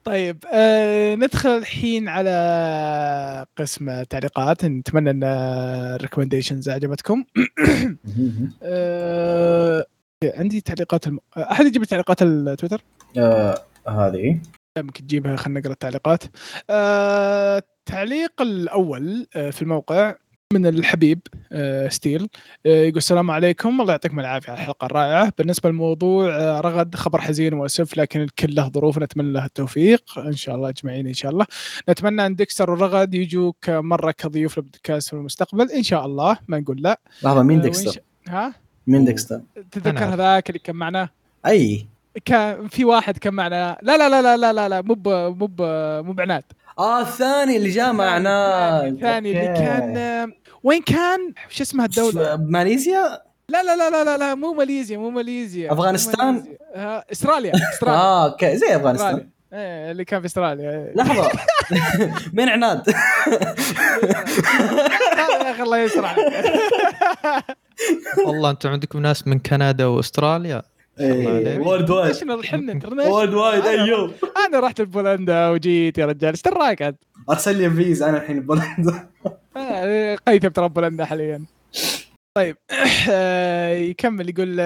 [0.05, 4.64] طيب آه ندخل الحين على قسم التعليقات.
[4.64, 7.25] نتمنى إن ال recommendations عجبتكم
[8.62, 9.87] آه
[10.25, 11.19] عندي تعليقات الم...
[11.39, 12.83] أحد يجيب تعليقات التويتر؟
[13.19, 13.59] آه
[13.89, 14.39] هذه.
[14.79, 16.25] يمكن تجيبها خلينا نقرأ التعليقات.
[16.71, 20.14] آه التعليق الأول آه في الموقع.
[20.53, 21.20] من الحبيب
[21.53, 22.28] آه ستيل.
[22.66, 23.80] آه يقول السلام عليكم.
[23.80, 25.32] الله يعطيكم العافية على الحلقة الرائعة.
[25.38, 30.18] بالنسبة للموضوع آه رغد خبر حزين وأسف لكن الكل له ظروف نتمنى له التوفيق.
[30.18, 31.47] إن شاء الله أجمعين إن شاء الله.
[31.88, 36.38] نتمنى أن ديكستر ورغد يجوك مرة كضيوف للبودكاست في المستقبل إن شاء الله.
[36.49, 37.01] ما نقول لا.
[37.22, 38.55] لحظة مين ديكستر؟ ها؟
[38.86, 39.40] مين ديكستر؟
[39.70, 41.09] تتذكر هذاك اللي كان معنا؟
[41.47, 41.86] أي.
[42.24, 43.78] كان في واحد كان معنا.
[43.82, 44.94] لا لا لا لا لا لا لا مو
[45.30, 45.51] مو
[46.03, 46.44] مو بعناد.
[46.79, 53.22] آه الثاني اللي جاء مع عناد الثاني اللي كان وين كان شو اسمها الدولة؟ ماليزيا؟
[53.49, 56.57] لا لا لا لا لا, لا مو ماليزيا مو ماليزيا أفغانستان؟ مو ماليزيا.
[56.74, 61.31] آه إستراليا إستراليا آه okay زي أفغانستان إيه اللي كان في إستراليا لحظة
[62.35, 62.95] مين عناد؟ يا
[65.51, 66.27] أخي الله يستر عليك
[68.27, 70.62] والله أنتم عندكم ناس من كندا وأستراليا
[71.01, 72.22] worldwide
[73.09, 74.14] worldwide أيوه.
[74.47, 76.30] أنا رحت لبولندا وجيت يا رجال.
[76.30, 76.99] إيش دراك أنت؟
[77.30, 79.09] أرسل فيزا أنا الحين بولندا.
[80.26, 81.44] قيثم ترى بولندا حاليا.
[82.37, 82.57] طيب
[83.91, 84.59] يكمل يقول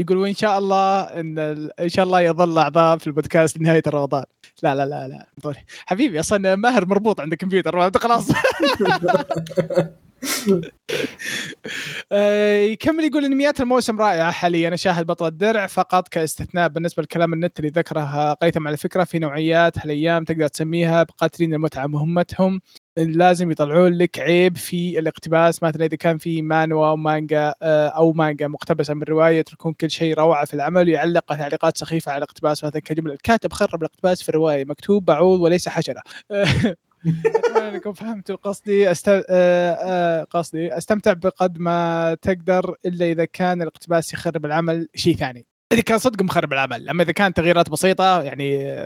[0.00, 1.38] يقول وإن شاء الله إن
[1.80, 4.24] إن شاء الله يظل اعضاء في البودكاست لنهاية رمضان.
[4.62, 5.26] لا لا لا لا
[5.86, 8.28] حبيبي أصلا ماهر مربوط عند الكمبيوتر خلاص.
[12.72, 17.70] يكمل يقول انميات الموسم رائعة حاليا أشاهد بطل الدرع فقط كاستثناء بالنسبة لكلام النت اللي
[17.70, 22.60] ذكره قيثم على فكرة في نوعيات هالأيام تقدر تسميها بقاتلين المتعة مهمتهم.
[22.96, 25.62] لازم يطلعون لك عيب في الاقتباس.
[25.62, 30.14] مثلا إذا كان في مانوا أو مانجا أو مانجا مقتبسة من رواية يتركون كل شيء
[30.14, 32.64] روعة في العمل ويعلق تعليقات سخيفة على الاقتباس.
[32.64, 38.90] مثلا كجملة الكاتب خرب الاقتباس في الرواية مكتوب بعوض وليس حشره اتمنى انكم فهمتوا قصدي؟
[38.90, 39.08] أست...
[40.30, 45.46] قصدي أستمتع بقد ما تقدر إلا إذا كان الاقتباس يخرب العمل شيء ثاني.
[45.72, 48.76] إذا كان صدق مخرب العمل أما إذا كان تغييرات بسيطة يعني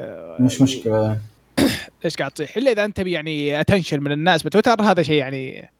[0.41, 1.19] مش مشكلة.
[2.05, 5.71] إيش قاعد تصيح؟ إلا إذا أنت يعني attention من الناس بتويتر هذا شيء يعني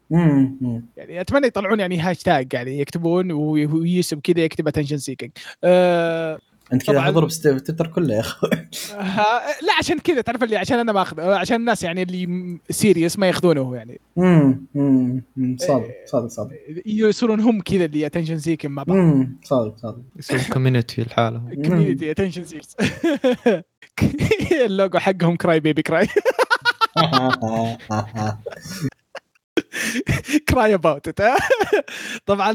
[0.97, 5.31] يعني أتمنى يطلعون يعني هاشتاج يعني يكتبون ويسم كذا يكتب attention seeking
[5.63, 6.39] أه
[6.73, 8.49] أنت كذا حضرب تويتر كله يا أخوي.
[9.67, 13.27] لا عشان كذا تعرف اللي عشان أنا ما أخذ عشان الناس يعني اللي serious ما
[13.27, 13.99] يأخذونه يعني.
[14.17, 15.23] امم امم
[15.59, 16.55] صادق صادق صادق.
[16.85, 18.97] يصيرون هم كذا اللي attention seeking مع بعض.
[18.97, 20.01] امم صادق صادق.
[20.19, 22.75] يصيرون community لحاله community attention seekers
[24.65, 26.07] اللوجو حقهم cry baby cry
[30.49, 31.21] cry about
[32.25, 32.53] طبعا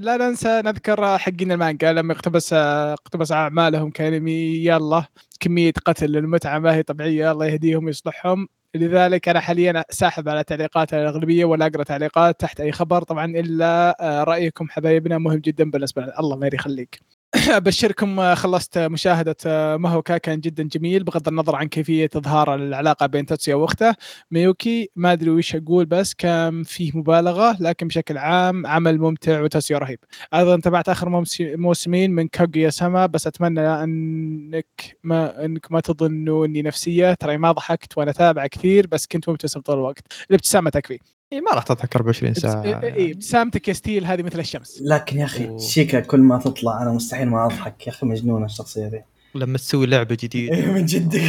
[0.00, 1.92] لا ننسى نذكر حقين المانجا.
[1.92, 5.04] لما اقتبس اقتبس أعمالهم كانمي يلا
[5.40, 8.48] كمية قتل للمتعة ما هي طبيعية الله يهديهم ويصلحهم.
[8.74, 13.02] لذلك أنا حاليا ساحب على تعليقات الأغلبية ولا أقرأ تعليقات تحت أي خبر.
[13.02, 13.96] طبعا إلا
[14.28, 16.20] رأيكم حبايبنا مهم جدا بالنسبة لنا.
[16.20, 17.00] الله ما يخليك.
[17.56, 19.36] ابشركم خلصت مشاهدة
[19.76, 23.94] ماهوكا كان جدا جميل بغض النظر عن كيفية إظهار العلاقة بين تاتسويا وأخته.
[24.30, 29.78] ميوكي ما أدري وش أقول بس كان فيه مبالغة لكن بشكل عام عمل ممتع وتاتسويا
[29.78, 29.98] رهيب.
[30.34, 31.08] أيضا تابعت آخر
[31.56, 34.66] موسمين من كاغويا سما بس أتمنى أنك
[35.04, 37.14] ما أنك ما تظنوا اني نفسية.
[37.14, 40.02] ترى ما ضحكت وأنا تابع كثير بس كنت مبتسم طول الوقت.
[40.30, 40.98] الابتسامة تكفي.
[41.32, 42.62] اي ما راح تضحك 24 ساعة.
[42.62, 44.82] اي ابتسامتك يا ستيل هذه مثل الشمس.
[44.82, 47.86] لكن يا أخي شيكا كل ما تطلع أنا مستحيل ما أضحك.
[47.86, 49.02] يا أخي مجنونة الشخصية ذي.
[49.34, 50.66] لما تسوي لعبة جديدة.
[50.74, 51.22] من جدك.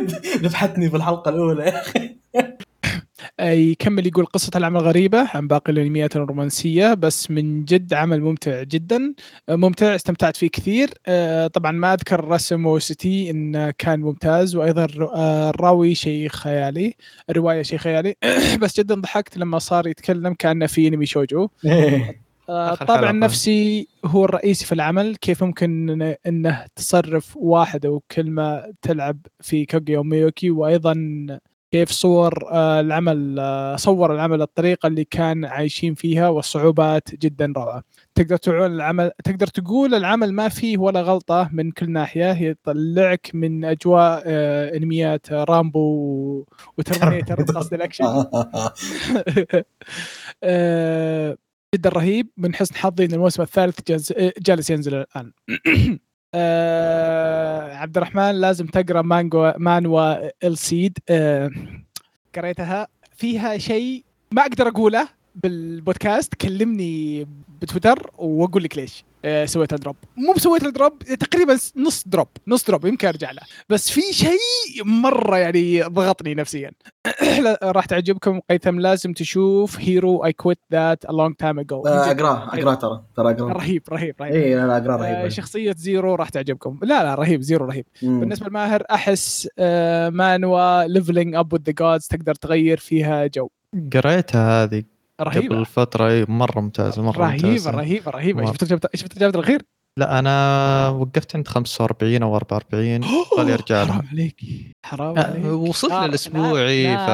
[0.42, 2.16] ذبحتني في الحلقة الأولى يا أخي.
[3.42, 9.14] يكمل يقول قصة العمل غريبة عن باقي الأنميات الرومانسية بس من جد عمل ممتع جدا.
[9.48, 10.90] ممتع استمتعت فيه كثير.
[11.48, 16.94] طبعا ما أذكر رسم وستي إنه كان ممتاز وأيضا الراوي شيء خيالي
[17.30, 18.14] الرواية شيء خيالي.
[18.62, 21.48] بس جدا ضحكت لما صار يتكلم كأنه في أنمي شوجو.
[22.50, 29.66] الطابع النفسي هو الرئيسي في العمل كيف ممكن إنه تصرف واحد أو كلمه تلعب في
[29.66, 30.94] كوجي أو ميوكي وأيضا
[31.70, 37.82] كيف صور آه، العمل آه، صور العمل الطريقة اللي كان عايشين فيها والصعوبات جدا روعه
[38.14, 43.64] تقدر تقول العمل تقدر تقول العمل ما فيه ولا غلطة من كل ناحية يطلعك من
[43.64, 46.44] أجواء آه، أنميات رامبو
[46.78, 48.04] وترمينيتر قصد الاكشن
[51.74, 52.28] جدا رهيب.
[52.36, 53.80] من حسن حظي إن الموسم الثالث
[54.38, 55.32] جالس ينزل الآن.
[56.34, 61.50] آه عبد الرحمن لازم تقرأ مانجا مانهوا السيد آه
[62.34, 62.88] قريتها.
[63.16, 67.26] فيها شيء ما أقدر أقوله بالبودكاست كلمني
[67.62, 69.04] بتويتر وأقول لك ليش.
[69.44, 73.42] سويت دروب مو بسويت دروب تقريبا نص دروب نص دروب يمكن أرجع له.
[73.68, 76.70] بس في شيء مرة يعني ضغطني نفسيا.
[77.62, 82.74] راح تعجبكم قيثم لازم تشوف هيرو اي كويت ذات ا لونج تايم اجو أقرأه أقرأه
[82.74, 83.52] ترى ترى أقرأه.
[83.52, 84.34] رهيب رهيب رهيب.
[84.34, 85.28] اي لا أقرأه رهيب, رهيب.
[85.28, 86.78] شخصية زيرو راح تعجبكم.
[86.82, 87.84] لا لا رهيب زيرو رهيب.
[88.02, 88.20] مم.
[88.20, 93.48] بالنسبة لماهر أحس آه، مانوا ليفلينج اب وذ ذا جودز تقدر تغير فيها جو.
[93.92, 94.82] قريتها هذه
[95.22, 95.54] رهيبة.
[95.56, 97.70] قبل فتره مرة ممتازة مرة رهيبة ممتازة.
[97.70, 99.62] رهيبة رهيبة شفت شفت الجواب الأخير؟
[99.96, 103.04] لا أنا وقفت عند 45 أو 44
[103.36, 104.40] خلي أرجع حرام عليك.
[104.86, 105.44] حرام آه، عليك.
[105.44, 107.10] وصلت للأسبوعي ف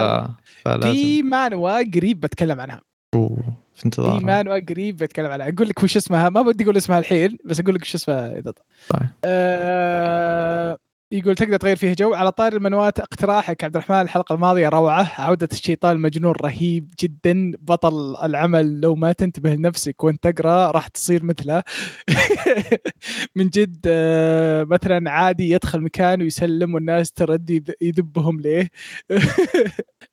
[0.64, 0.92] فلازم.
[0.92, 2.80] في مانوا قريب بتكلم عنها.
[3.14, 3.38] أوه
[3.74, 5.48] في انتظار في مانوا قريب بتكلم عنها.
[5.48, 6.28] أقول لك وش اسمها.
[6.28, 8.52] ما بدي أقول اسمها الحين بس أقول لك وش اسمها إذا
[8.88, 9.08] طيب.
[9.24, 10.78] آه
[11.12, 13.64] يقول تقدر تغير فيه جو على طار المنوات اقتراحك.
[13.64, 15.12] عبد الرحمن الحلقة الماضية روعة.
[15.18, 17.52] عودة الشيطان المجنون رهيب جدا.
[17.60, 21.62] بطل العمل لو ما تنتبه لنفسك وانت تقرأ راح تصير مثله.
[23.36, 28.70] من جد آه، مثلا عادي يدخل مكان ويسلم والناس ترد يذبهم ليه؟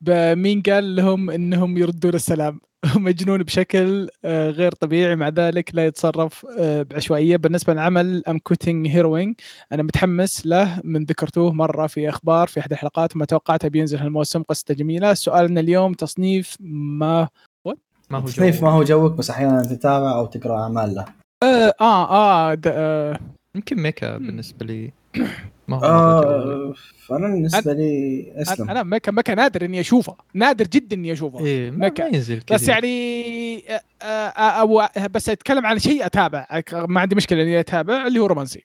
[0.43, 2.59] مين قال لهم إنهم يردون السلام؟
[2.95, 5.15] مجنون بشكل آه، غير طبيعي.
[5.15, 7.37] مع ذلك لا يتصرف آه، بعشوائية.
[7.37, 9.35] بالنسبة للعمل I'm Quitting Heroing
[9.71, 14.43] أنا متحمس له من ذكرتوه مرة في أخبار في أحد الحلقات وما توقعته بينزل هالموسم.
[14.43, 15.13] قصته جميلة.
[15.13, 17.27] سؤالنا اليوم تصنيف ما
[18.09, 21.05] ما هو تصنيف ما هو جوك بس أحيانا تتابع أو تقرأ اعمال له
[21.43, 23.19] آه آه, آه.
[23.55, 24.91] يمكن ميكا بالنسبة لي.
[25.67, 26.73] ما هو آه
[27.07, 28.69] فأنا بالنسبة لي أسلم.
[28.69, 30.15] أنا ميكا ميكا نادر إني أشوفه.
[30.33, 31.39] نادر جدا إني أشوفه.
[31.39, 32.55] إيه ما ينزل كثير.
[32.55, 33.63] بس يعني
[34.01, 36.47] آه، آه، أو بس أتكلم عن شيء أتابع.
[36.73, 38.63] ما عندي مشكلة إني أتابع اللي هو رومانسي.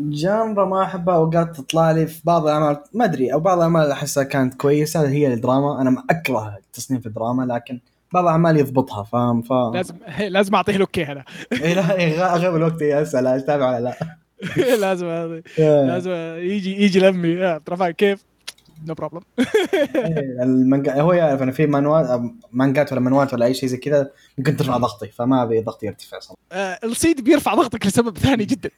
[0.00, 2.76] جانرا ما احبها اوقات تطلع لي في بعض الأعمال.
[2.94, 5.80] ما أدري أو بعض الأعمال أحسها كانت كويسة هي الدراما.
[5.80, 7.80] أنا أكره تصنيف الدراما لكن
[8.12, 9.94] بعض الأعمال يضبطها فاهم؟ ف لازم
[10.36, 11.74] لازم أعطيه الأوكي هذا اي
[12.16, 14.21] لا اغلب الوقت اسال أتابع ولا لا؟
[14.80, 15.42] لازم هذا.
[15.58, 17.60] لازم يجي يجي لمي.
[17.66, 18.31] ترى كيف؟
[18.86, 19.22] نو بروبلم
[20.42, 22.22] المانجا هو يعرف أنا في مانوات
[22.52, 26.18] مانجات ولا مانوات ولا اي شيء زي كذا ممكن ترفع ضغطي فما ابي ضغطي يرتفع
[26.18, 28.70] صراحة آه الصيد بيرفع ضغطك لسبب ثاني جدا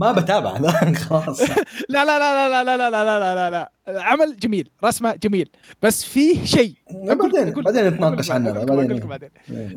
[0.00, 1.40] ما بتابع لا خلاص
[1.88, 5.48] لا لا لا لا لا لا لا لا لا لا عمل جميل رسمه جميل
[5.82, 9.30] بس فيه شيء بعدين بعدين نتناقش عنه بعدين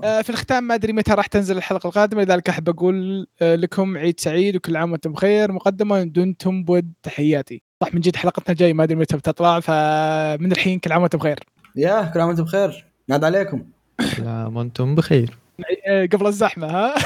[0.03, 4.19] آه في الختام ما ادري متى راح تنزل الحلقة القادمه لذلك احب أقول لكم عيد
[4.19, 8.83] سعيد وكل عام وأنتم بخير مقدمه دمتم بود تحياتي صح من جد حلقتنا الجاية ما
[8.83, 11.39] أدري متى بتطلع فمن الحين كل عام وأنتم بخير.
[11.75, 12.85] يا كل عام وأنتم بخير.
[13.09, 13.65] ناد عليكم.
[14.17, 15.37] كل عام وأنتم بخير.
[16.13, 16.95] قبل الزحمة ها؟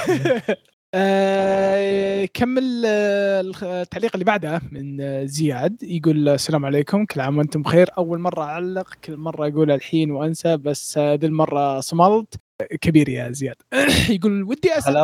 [0.94, 7.90] آه كمل التعليق اللي بعده من زياد يقول السلام عليكم كل عام وأنتم بخير.
[7.98, 12.36] أول مرة أعلق كل مرة أقول الحين وأنسى بس ذي آه المرة صملت.
[12.82, 13.56] كبير يا زياد.
[14.10, 14.98] يقول ودي اسال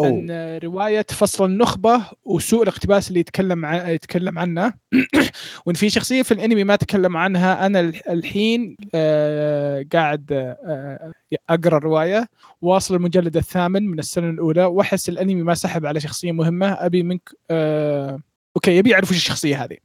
[0.00, 4.72] عن رواية فصل النخبة وسوء الاقتباس اللي يتكلم عن يتكلم عنه.
[5.66, 11.12] وإن في شخصية في الأنمي ما تكلم عنها أنا الحين آه قاعد آه
[11.50, 12.28] أقرأ الرواية.
[12.62, 14.64] واصل المجلد الثامن من السنة الأولى.
[14.64, 16.66] وأحس الأنمي ما سحب على شخصية مهمة.
[16.66, 18.20] أبي منك آه
[18.56, 19.76] أوكي يبي يعرف وش الشخصية هذه.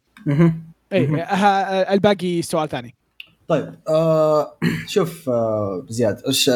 [0.94, 2.96] اي الباقي سؤال ثاني.
[3.48, 6.50] طيب آه شوف آه زياد إيش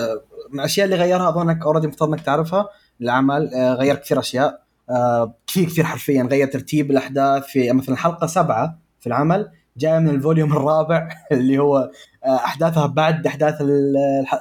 [0.51, 2.69] من الاشياء اللي غيرها أظنك already مفترض إنك تعرفها
[3.01, 8.27] العمل آه غير كثير أشياء آه كثير كثير حرفيا غير ترتيب الأحداث في مثلا حلقه
[8.27, 11.91] سبعة في العمل جاية من ال volume الرابع اللي هو
[12.25, 13.61] آه أحداثها بعد أحداث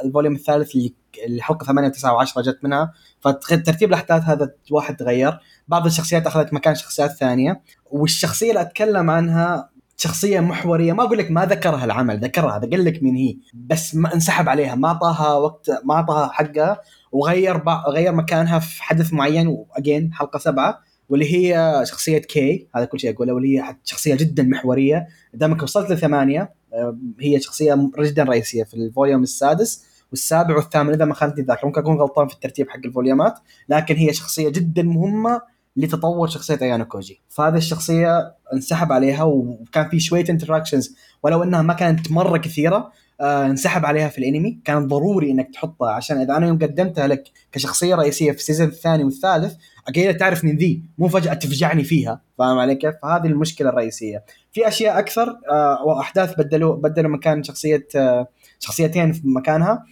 [0.04, 0.94] ال volume الثالث اللي
[1.24, 2.92] الحلقة 8 و9 و10 جت منها.
[3.20, 5.38] فترتيب الأحداث هذا واحد تغير.
[5.68, 7.62] بعض الشخصيات أخذت مكان شخصيات ثانية.
[7.90, 10.92] والشخصية اللي أتكلم عنها شخصية محورية.
[10.92, 13.36] ما أقول لك ما ذكرها العمل ذكرها قال لك مين هي.
[13.54, 14.74] بس ما انسحب عليها.
[14.74, 16.80] ما اعطاها وقت ما اعطاها حقها
[17.12, 23.00] وغير غير مكانها في حدث معين واجد حلقة سبعة واللي هي شخصية كي هذا كل
[23.00, 25.06] شيء أقوله واللي هي شخصية جدا محورية.
[25.34, 29.96] دامك وصلت لثمانية آه، هي شخصية جدا رئيسية في ال volume السادس.
[30.10, 33.38] والسابع والثامن إذا ما خانتني الذاكره ممكن أكون غلطان في الترتيب حق ال volumeات
[33.68, 35.40] لكن هي شخصية جدا مهمة
[35.76, 37.20] لتطور شخصية ايانوكوجي.
[37.28, 43.46] فهذه الشخصية انسحب عليها وكان في شوية interactions ولو إنها ما كانت مرة كثيرة آه
[43.46, 44.60] انسحب عليها في الأنمي.
[44.64, 48.68] كان ضروري إنك تحطها عشان إذا أنا يوم قدمتها لك كشخصية رئيسية في ال season
[48.68, 49.54] الثاني والثالث
[49.88, 50.82] أكيد تعرف من ذي.
[50.98, 52.20] مو فجأة تفجعني فيها.
[52.38, 54.24] فاهم علي كيف؟ فهذه المشكلة الرئيسية.
[54.52, 59.84] في أشياء أكثر آه وأحداث بدلوا بدلوا مكان شخصية آه شخصيتين في مكانها.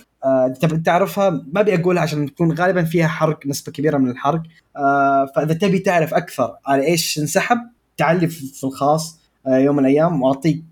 [0.61, 4.43] تبي تعرفها؟ ما أبي أقولها عشان تكون غالبا فيها حرق نسبة كبيرة من الحرق.
[4.77, 7.59] آه فإذا تبي تعرف أكثر على إيش انسحب
[7.97, 10.65] تعال في الخاص آه يوم من الأيام وأعطيك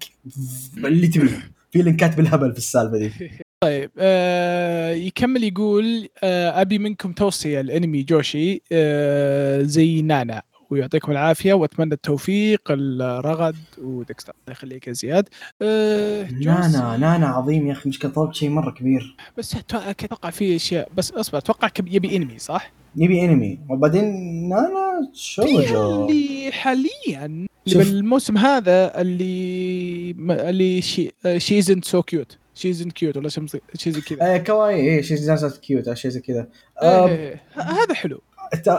[0.76, 3.12] اللي تبيه في لينكات بالهبل في السالفة دي.
[3.62, 10.42] طيب آه يكمل يقول آه أبي منكم توصية الانمي جوشي آه زي نانا.
[10.72, 14.32] ويعطيكم العافية وأتمنى التوفيق الرغد وديكستر.
[14.32, 15.28] الله يخليك يا زياد.
[15.62, 19.16] آه نانا نانا عظيم يا أخي مشكله طلبت شيء مرة كبير.
[19.38, 23.58] بس أتوقع في اشياء بس أصبر أتوقع يبي أنمي صح؟ يبي أنمي.
[23.68, 24.04] وبعدين
[24.48, 32.38] نانا شوجو اللي حاليا بالموسم هذا اللي اللي شي شيزن سو كيوت.
[32.54, 34.32] شيزن كيوت ولا شيء زي كذا.
[34.32, 36.48] إيه كواي إيه شيزن كيوت أو شيء زي كذا.
[36.82, 37.42] إيه، إيه، إيه.
[37.56, 38.20] هذا حلو.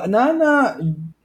[0.08, 0.78] نانا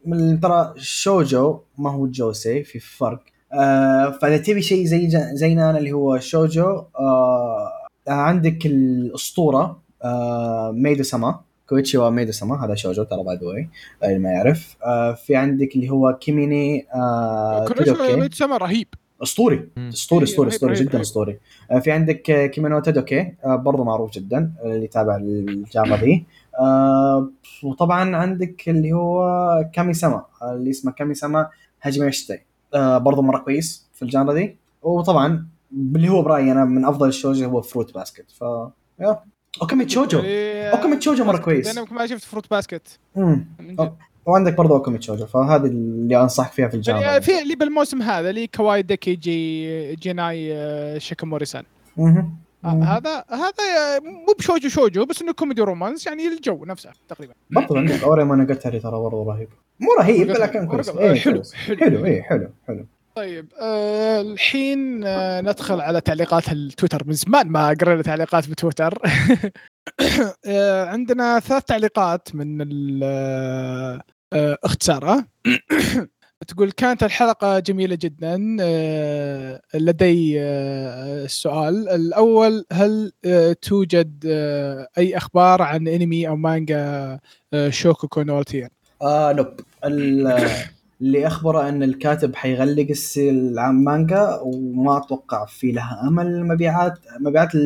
[0.07, 3.21] من ترى شوجو ما هو جوسي في فرق.
[3.53, 7.73] آه فإذا تبي شيء زي زي نانا اللي هو شوجو آه
[8.09, 13.39] عندك الأسطورة آه ميدو سما كويتشي ميدو سما هذا شوجو ترى باي
[14.03, 14.77] ذا اللي ما يعرف.
[14.85, 18.89] آه في عندك اللي هو كيميني آه كويتشي ميدو سما رهيب.
[19.23, 21.39] اسطوري اسطوري اسطوري اسطوري جدا اسطوري
[21.71, 26.21] آه في عندك كيمينو تدوكي آه برضه معروف جدا اللي تابع الجامعة
[26.61, 27.31] آه
[27.63, 29.25] وطبعا عندك اللي هو
[29.73, 31.49] كامي سما اللي اسمه كامي سما
[31.83, 32.39] هاجمي يشتي
[32.75, 34.57] آه برضه مرة كويس في الجانرا دي.
[34.83, 38.43] وطبعا اللي هو برأيي أنا من أفضل الشوجو هو فروت باسكت ف
[39.01, 39.21] يا.
[39.63, 40.21] أوكامي تشوجو.
[40.21, 41.79] إيه، أوكامي تشوجو مرة كويس.
[41.79, 42.99] أنا ما شفت فروت باسكت
[44.29, 48.31] وعندك برضه أوكامي تشوجو فهذه اللي أنصحك فيها في الجانرا يعني في اللي بالموسم هذا
[48.31, 51.65] اللي كواي ديكي جي جيناي آه، شيكاموري سان
[52.65, 57.35] هذا هذا مو بشوجو شوجو بس إنه كوميدي رومانس يعني الجو نفسه تقريبا.
[57.51, 59.49] برضه عندك Ore Monogatari ترى برضه رهيب.
[59.81, 60.89] مو رهيب لكن كويس.
[60.89, 61.77] إيه حلو حلو.
[61.77, 62.87] حلو اي حلو حلو.
[63.15, 67.03] طيب آه الحين آه ندخل على تعليقات التويتر.
[67.07, 68.99] من زمان ما قرينا تعليقات بتويتر.
[70.47, 74.01] آه عندنا ثلاث تعليقات من آه
[74.35, 75.27] أخت سارة.
[76.49, 78.57] تقول كانت الحلقة جميلة جدا.
[78.61, 81.89] آه، لدي السؤال.
[81.89, 84.25] آه، الأول هل آه، توجد
[84.99, 87.19] أي أخبار عن أنمي أو مانجا
[87.69, 88.69] Shoukoku no Altair؟
[89.03, 89.47] آه nope.
[91.01, 96.45] اللي أخبره أن الكاتب حيغلق المانجا وما أتوقع في لها أمل.
[96.47, 97.57] مبيعات مبيعات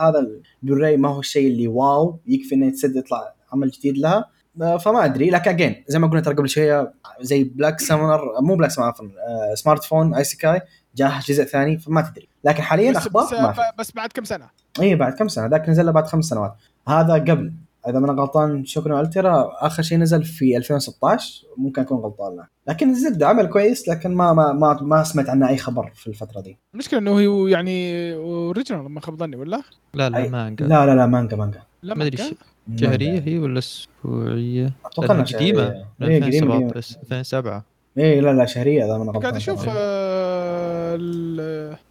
[0.00, 0.26] هذا
[0.62, 2.20] البلوراي ما هو الشيء اللي wow.
[2.26, 4.24] يكفي إنه يتسد يطلع عمل جديد لها.
[4.58, 5.30] فما أدري.
[5.30, 9.08] لكن again زي ما قلنا ترى قبل شوية زي Black Summoner مو Black Summoner عفوا
[9.54, 10.60] Smartphone Isekai
[10.96, 12.28] جاه جزء ثاني فما تدري.
[12.44, 13.60] لكن حاليا بس أخبار بس, ما في.
[13.78, 14.48] بس بعد كم سنة؟
[14.80, 15.46] اي بعد كم سنة.
[15.46, 16.54] ذاك نزل بعد خمس سنوات.
[16.88, 17.52] هذا قبل.
[17.88, 22.46] إذا ما أنا غلطان Shoukoku Altair آخر شيء نزل في 2016 ممكن أكون غلطان له
[22.66, 26.40] لكن الزبده عمل كويس لكن ما ما ما, ما سمعت عنه أي خبر في الفترة
[26.40, 26.58] دي.
[26.74, 29.62] المشكلة إنه هو يعني original ما خاب ظني ولا؟
[29.94, 32.36] لا لا مانجا لا لا لا مانجا مانجا لا ما أدري
[32.76, 35.84] شهرية هي ولا أسبوعية؟ أتوقع إنها قديمة.
[36.02, 37.64] 2007 2007
[37.98, 40.98] اي لا لا شهرية إذا أنا قاعد أشوف آه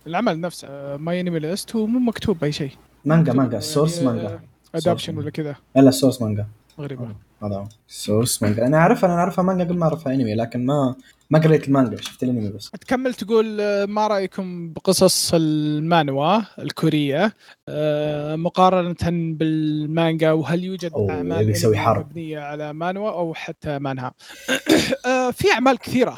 [0.08, 2.72] العمل نفسه MyAnimeList هو مو مكتوب بأي شيء.
[3.06, 4.40] مانجا مانجا ال source يعني مانجا.
[4.76, 5.56] adaptation ولا كذا.
[5.76, 6.46] لا ال source مانجا.
[6.80, 7.08] غريبة.
[7.44, 8.68] هذا source مانجا.
[8.68, 10.96] أنا أعرفها أنا أعرفها مانجا قبل ما أعرفها انمي لكن ما
[11.30, 12.72] ما قريت المانجا شفت الانمي بس.
[12.72, 17.34] تكمل تقول آه، ما رأيكم بقصص المانوا الكورية؟
[17.70, 18.96] آه، مقارنة
[19.34, 22.06] بالمانجا وهل يوجد أعمال يسوي حرب.
[22.10, 24.14] مبنية على مانوا أو حتى مانها؟
[25.06, 26.16] آه، في أعمال كثيرة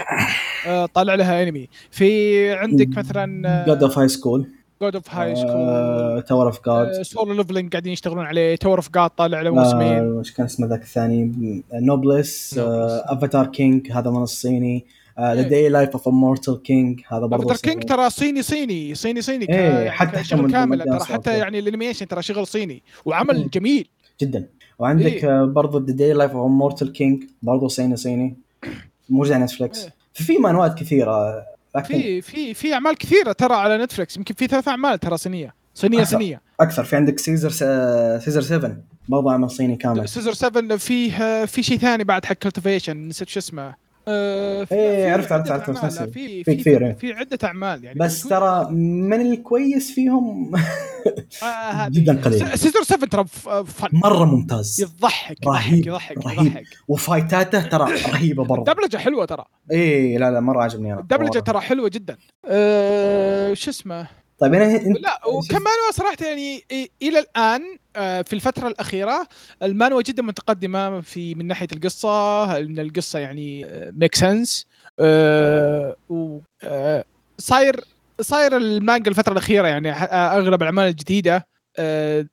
[0.93, 1.70] طالع لها أنمي.
[1.91, 4.48] في عندك مثلا God of High School
[4.82, 8.55] God of High School Tower of God Solo Leveling قاعدين يشتغلون عليه.
[8.56, 10.03] Tower of God طالع له موسمين.
[10.03, 11.64] وش كان اسمه ذاك الثاني.
[11.74, 14.86] Noblesse Avatar King هذا من الصيني.
[15.20, 19.50] The Daily Life of Immortal King هذا برضه كينج ترى صيني صيني صيني صيني.
[19.50, 22.84] إيه حتى شغل كامل ترى حتى يعني ال animation ترى شغل صيني.
[23.06, 23.50] وعمل مم.
[23.54, 23.90] جميل.
[24.22, 24.48] جدا.
[24.80, 25.46] وعندك إيه.
[25.46, 28.38] برضه The Daily Life of Immortal King برضه صيني صيني.
[29.10, 29.94] موجود على نتفلكس إيه.
[30.14, 31.46] في مانوات كثيرة
[31.76, 35.54] لكن في في في أعمال كثيرة ترى على نتفلكس يمكن في ثلاث أعمال ترى صينية.
[35.76, 36.18] صينية أكثر.
[36.18, 36.42] صينية.
[36.60, 36.84] أكثر.
[36.84, 37.50] في عندك Scissor
[38.20, 38.78] Scissor 7
[39.10, 40.10] برضه عمل صيني كامل.
[40.10, 43.89] Scissor 7 فيه في شيء ثاني بعد حق cultivation نسيت شو اسمه.
[44.10, 46.10] آه، في- إيه، في عرفت- عرفت- عرفت، نسيت.
[46.10, 46.93] في في في كثير، إيه.
[46.93, 48.22] في عدة أعمال يعني بس.
[48.24, 50.51] ترى من الكويس فيهم
[51.43, 52.57] آه، جداً قليل.
[52.60, 53.26] Scissor 7 ترى
[53.66, 56.47] فن مرة ممتاز يضحك رهيب، يضحك يضحك رهيب.
[56.51, 60.93] يضحك و fight اته ترى رهيبة برضه الدبلجة حلوة ترى إيه لا لا مرة عجبني
[60.93, 64.07] أنا الدبلجة ترى حلوة جدا أه شو اسمه
[64.40, 66.64] طيب أنا انت لا وكمان صراحة يعني
[67.02, 67.62] إلى الآن
[67.96, 69.28] آه، في الفترة الأخيرة
[69.64, 74.68] المانوا جدا متقدمة في من ناحية القصة إن القصة يعني make sense
[77.38, 77.84] صاير
[78.22, 82.26] صاير المانجا الفترة الأخيرة يعني آه، الأعمال الجديدة آه،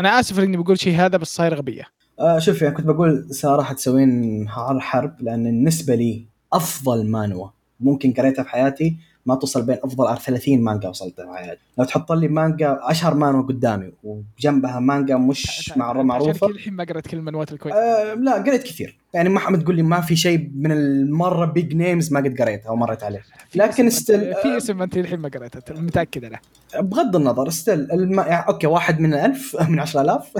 [0.00, 1.84] أنا آسف إني بقول شيء هذا بس صاير غبية.
[2.20, 7.48] آه شوف يعني كنت بقول ساره حتسوين حر- حرب لأن بالنسبة لي أفضل مانوا
[7.80, 8.96] ممكن قريتها في حياتي
[9.26, 13.42] ما توصل بين أفضل 30 مانجا وصلتها في حياتي لو تحط لي مانجا اشهر مانوا
[13.42, 16.46] قدامي وجنبها مانجا مش معروفة.
[16.46, 18.98] الحين ما قرأت كل المانوات الكويسه آه لا قريت كثير.
[19.14, 22.68] يعني ما حد تقول لي ما في شيء من المرة big names ما قد قريتها
[22.68, 23.22] أو مريت عليه.
[23.54, 26.38] لكن still- في اسم أنت الحين ما قريته متأكد أنا
[26.80, 28.20] بغض النظر still الم...
[28.20, 30.32] يعني أوكي واحد من ألف من 10000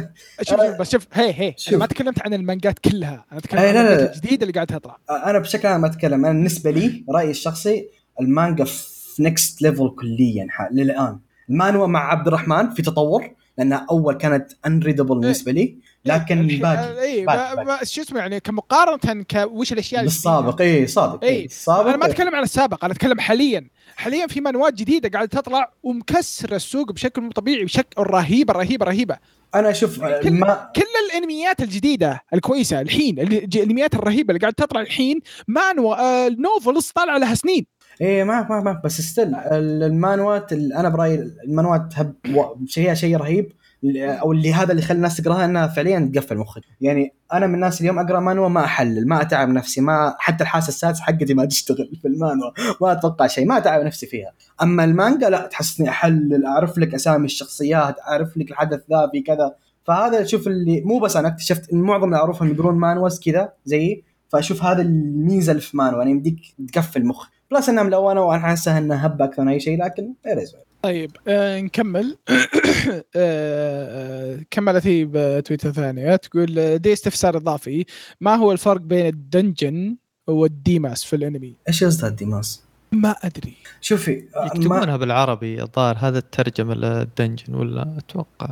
[0.43, 1.75] شوف شوف بس شوف هي هي شوف.
[1.75, 3.87] ما تكلمت عن المانجات كلها أنا أتكلم أي عن.
[3.87, 4.99] الجديدة اللي قاعدة تطلع.
[5.11, 7.89] أنا بشكل عام أتكلم أنا بالنسبة لي رأيي الشخصي
[8.21, 11.19] المانجا في next level كليا للآن.
[11.51, 17.01] المانوا مع عبد الرحمن في تطور لانها أول كانت unreadable بالنسبة لي لكن الحين- باقي
[17.03, 21.25] اي شو اسمه يعني كمقارنة ك وش الأشياء اللي بالسابق اي صادق.
[21.25, 23.69] اي السابق أنا ما أتكلم عن السابق أنا أتكلم حاليا.
[23.97, 29.17] حاليا في منوات جديدة قاعدة تطلع ومكسرة السوق بشكل مو طبيعي بشكل رهيبة رهيبة رهيبة.
[29.55, 35.21] أنا أشوف كل- ما كل الأنميات الجديدة الكويسة الحين الأنميات الرهيبة اللي قاعدة تطلع الحين
[35.49, 37.67] مانوا آه novels طالعة لها سنين.
[38.01, 42.15] إيه ما ما ما بس still المانوات ال- أنا برأيي المانوات هب
[42.67, 43.53] شيء شيء رهيب
[43.97, 47.81] أو اللي هذا اللي خلى الناس تقراها إنها فعليا تقفل مخك يعني أنا من الناس
[47.81, 51.91] اليوم أقرأ مانوا ما أحلل ما أتعب نفسي ما حتى الحاسة السادسة حقتي ما تشتغل
[52.03, 54.33] في المانوا ما أتوقع شيء ما أتعب نفسي فيها.
[54.63, 59.55] أما المانجا لا تحسني أحلل أعرف لك أسامي الشخصيات أعرف لك الحدث ذا في كذا.
[59.85, 64.05] فهذا شوف اللي مو بس أنا اكتشفت إن معظم اللي أعرفهم يقرون manhwas كذا زيي
[64.29, 66.37] فأشوف هذا الميزة اللي في مانوا يعني يمديك
[66.73, 70.13] تقفل مخ plus إنها ملونة وأنا احسها إنها هبة أكثر من أي شيء لكن.
[70.83, 72.17] طيب آه نكمل.
[72.31, 76.17] آه آه كملت هي بتويتر ثانية.
[76.17, 77.85] تقول آه، دي استفسار إضافي.
[78.21, 83.55] ما هو الفرق بين ال dungeon والديماس في الأنمي؟ إيش قصدها الديماس؟ ما أدري.
[83.81, 88.51] شوفي آه، ما يكتبونها بالعربي الظاهر هذا الترجمة لل dungeon ولا أتوقع؟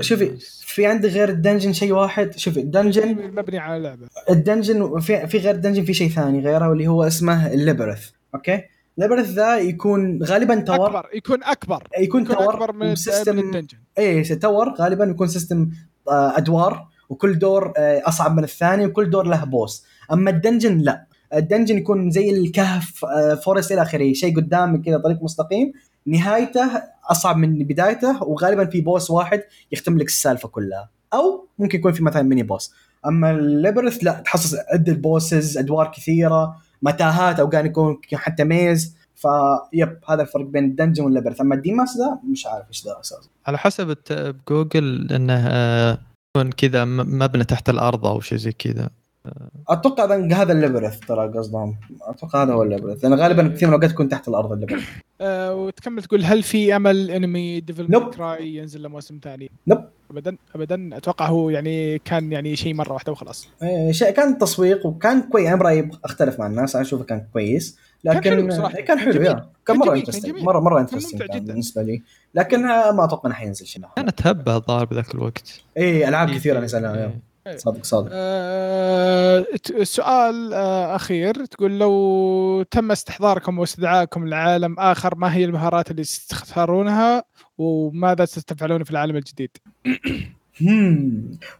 [0.00, 4.06] شوفي في عندي غير ال dungeon شيء واحد؟ شوفي ال dungeon مبني على لعبة.
[4.30, 7.58] ال dungeon في في غير ال dungeon في شيء ثاني غيره واللي هو اسمه ال
[7.58, 8.62] labyrinth أوكي؟
[8.98, 11.88] ال labyrinth ذا يكون غالبا tower أكبر يكون أكبر.
[11.98, 13.78] يكون يكون tower أكبر من, و system ال dungeon.
[13.98, 15.70] اي tower غالبا يكون system
[16.08, 20.78] آه، أدوار وكل دور آه، أصعب من الثاني وكل دور له boss أما ال dungeon
[20.78, 21.06] لا.
[21.34, 25.72] ال dungeon يكون زي الكهف آه، forest إلى آخره شيء قدامك كذا طريق مستقيم.
[26.06, 29.42] نهايته أصعب من بدايته وغالبا في boss واحد
[29.72, 30.90] يختم لك السالفة كلها.
[31.14, 32.74] أو ممكن يكون في مثلا mini boss
[33.06, 38.96] أما ال labyrinth لا تحصل عدة bosses أدوار كثيرة متاهات أو كان يكون حتى maze
[39.14, 43.00] vibe هذا الفرق بين ال dungeon وال labyrinth أما الديماس ذا مش عارف إيش ذا
[43.00, 45.98] أساسا على حسب بجوجل إنه آه،
[46.36, 48.90] يكون كذا مبنى تحت الأرض أو شيء زي كذا.
[49.68, 53.68] أتوقع ذا- هذا ال labyrinth ترى قصدهم أتوقع هذا هو ال labyrinth لأن غالبا كثير
[53.68, 54.82] من الاوقات تكون تحت الأرض ال labyrinth
[55.20, 58.16] آه وتكمل تقول هل في أمل أنمي Devil Nope.
[58.16, 59.78] Cry ينزل له موسم ثاني؟ Nope.
[60.10, 64.86] أبدا أبدا أتوقع هو يعني كان يعني شيء مرة واحدة وخلاص إيه، شيء كان تسويق
[64.86, 68.76] وكان كويس أنا برأيي أختلف مع الناس أنا أشوفه كان كويس لكن كان حلو صراحة.
[68.76, 69.22] إيه، كان حلو كان
[69.76, 69.86] جميل.
[69.86, 70.42] مرة interesting.
[70.42, 71.46] مرة مره interesting ممتع جدا.
[71.52, 72.02] بالنسبة لي
[72.34, 76.36] لكن آه، ما أتوقع إنه حينزل شيء كانت هبه الظاهر بذاك الوقت اي ألعاب إيه،
[76.36, 77.18] كثيرة إيه، نزلها إيه.
[77.56, 78.08] صادق صادق.
[78.12, 79.46] آه،
[79.82, 81.44] سؤال آه، أخير.
[81.44, 87.24] تقول لو تم استحضاركم واستدعائكم لعالم آخر ما هي المهارات اللي تختارونها
[87.58, 89.50] وماذا ستفعلون في العالم الجديد؟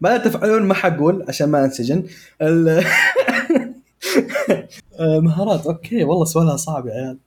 [0.00, 2.04] ماذا تفعلون ما حقول عشان ما أنسجن.
[5.00, 5.66] آه، مهارات.
[5.66, 7.18] okay والله سؤالها صعب يا عيال.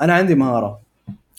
[0.00, 0.80] أنا عندي مهارة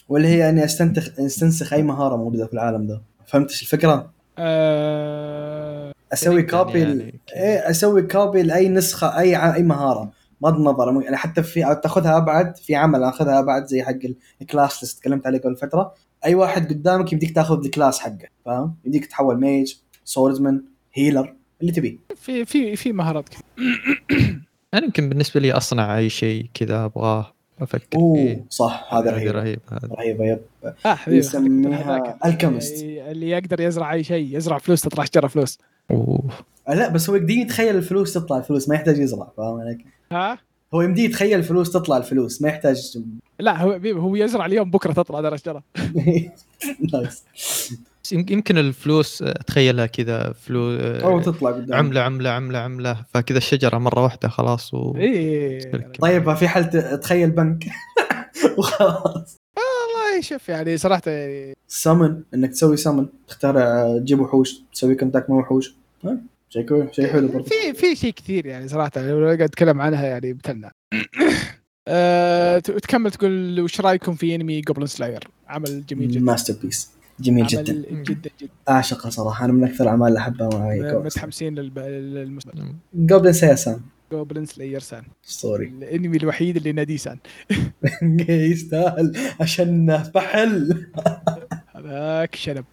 [0.08, 3.00] واللي هي إني استنتخ أستنسخ أي مهارة موجودة في العالم ده.
[3.26, 5.83] فهمت الفكرة؟ آه،
[6.14, 7.20] أسوي copy يعني.
[7.36, 10.12] إيه أسوي copy لأي نسخة أي ع- أي مهارة.
[10.40, 13.98] بغض النظر يعني حتى في تأخذها أبعد في عمل أخذها أبعد زي حق
[14.42, 15.94] ال class اللي تكلمت عليه قبل فترة.
[16.24, 19.74] أي واحد قدامك يمديك تأخذ ال class حقه فاهم؟ يمديك تحول mage
[20.04, 20.64] swordsman
[20.94, 23.42] هيلر اللي تبيه في في في مهارات كثير
[24.74, 29.30] أنا يمكن بالنسبة لي أصنع أي شيء كذا أبغاه أفكر أوه صح هذا رهيب.
[29.32, 29.88] رهيب هذا.
[29.88, 30.40] رهيبه يب.
[30.84, 32.18] حبيبي يسميها.
[32.24, 32.82] الكيمست.
[32.82, 35.58] اللي يقدر يزرع أي شيء يزرع فلوس تطلع شجره فلوس.
[35.90, 36.30] اوه
[36.68, 40.38] آه، لا بس هو يقدر يتخيل الفلوس تطلع الفلوس ما يحتاج يزرع فاهم عليك؟ ها؟
[40.74, 42.98] هو يمديه يتخيل الفلوس تطلع الفلوس ما يحتاج
[43.40, 45.62] لا هو هو يزرع اليوم بكرة تطلع درجة شجره
[46.92, 47.24] nice.
[48.04, 53.38] بس يم- يمكن الفلوس اتخيلها كذا فلوس أو تطلع قدام عملة عملة عملة عملة فكذا
[53.38, 54.96] الشجرة مرة واحدة خلاص و...
[54.96, 55.70] إيه.
[56.00, 57.64] طيب في حال ت- تخيل بنك.
[58.58, 59.36] وخلاص.
[60.14, 65.30] والله شوف يعني صراحة يعني summon إنك تسوي summon تختار آه، تجيب وحوش تسوي contract
[65.30, 65.74] مع وحوش.
[66.04, 66.18] ها؟
[66.48, 70.06] شيء كويس شيء حلو برضه في في شيء كثير يعني صراحة لو قاعد أتكلم عنها
[70.06, 70.72] يعني بتلنا.
[71.88, 76.20] أه تكمل تقول وش رأيكم في انمي Goblin Slayer عمل جميل جدا.
[76.20, 77.84] masterpiece جميل جدا.
[77.90, 78.50] عمل جدا جدا.
[78.68, 83.80] أعشقه صراحة أنا من أكثر الأعمال اللي أحبها متحمسين للمستقبل Goblin Slayer
[84.14, 87.18] san Goblin Slayer san اسطوري الانمي الوحيد اللي ناديه سان
[88.28, 90.86] يستاهل عشان فحل
[91.76, 92.64] هذاك شنب.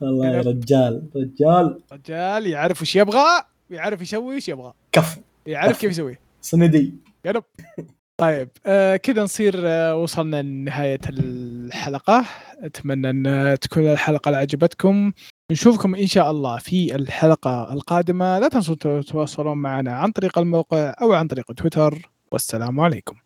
[0.00, 1.80] والله يا رجال رجال.
[1.92, 3.24] رجال يعرف وش يبغى
[3.70, 4.72] ويعرف يسوي وش يبغى.
[4.92, 5.18] كف.
[5.46, 6.18] يعرف كيف يسوي.
[6.42, 6.94] صندي.
[7.24, 7.42] يلا
[8.16, 12.24] طيب آه كذا نصير آه وصلنا لنهاية الحلقة.
[12.58, 15.12] أتمنى أن تكون الحلقة عجبتكم.
[15.50, 18.38] نشوفكم إن شاء الله في الحلقة القادمة.
[18.38, 22.10] لا تنسوا تتواصلون معنا عن طريق الموقع أو عن طريق تويتر.
[22.32, 23.16] والسلام عليكم.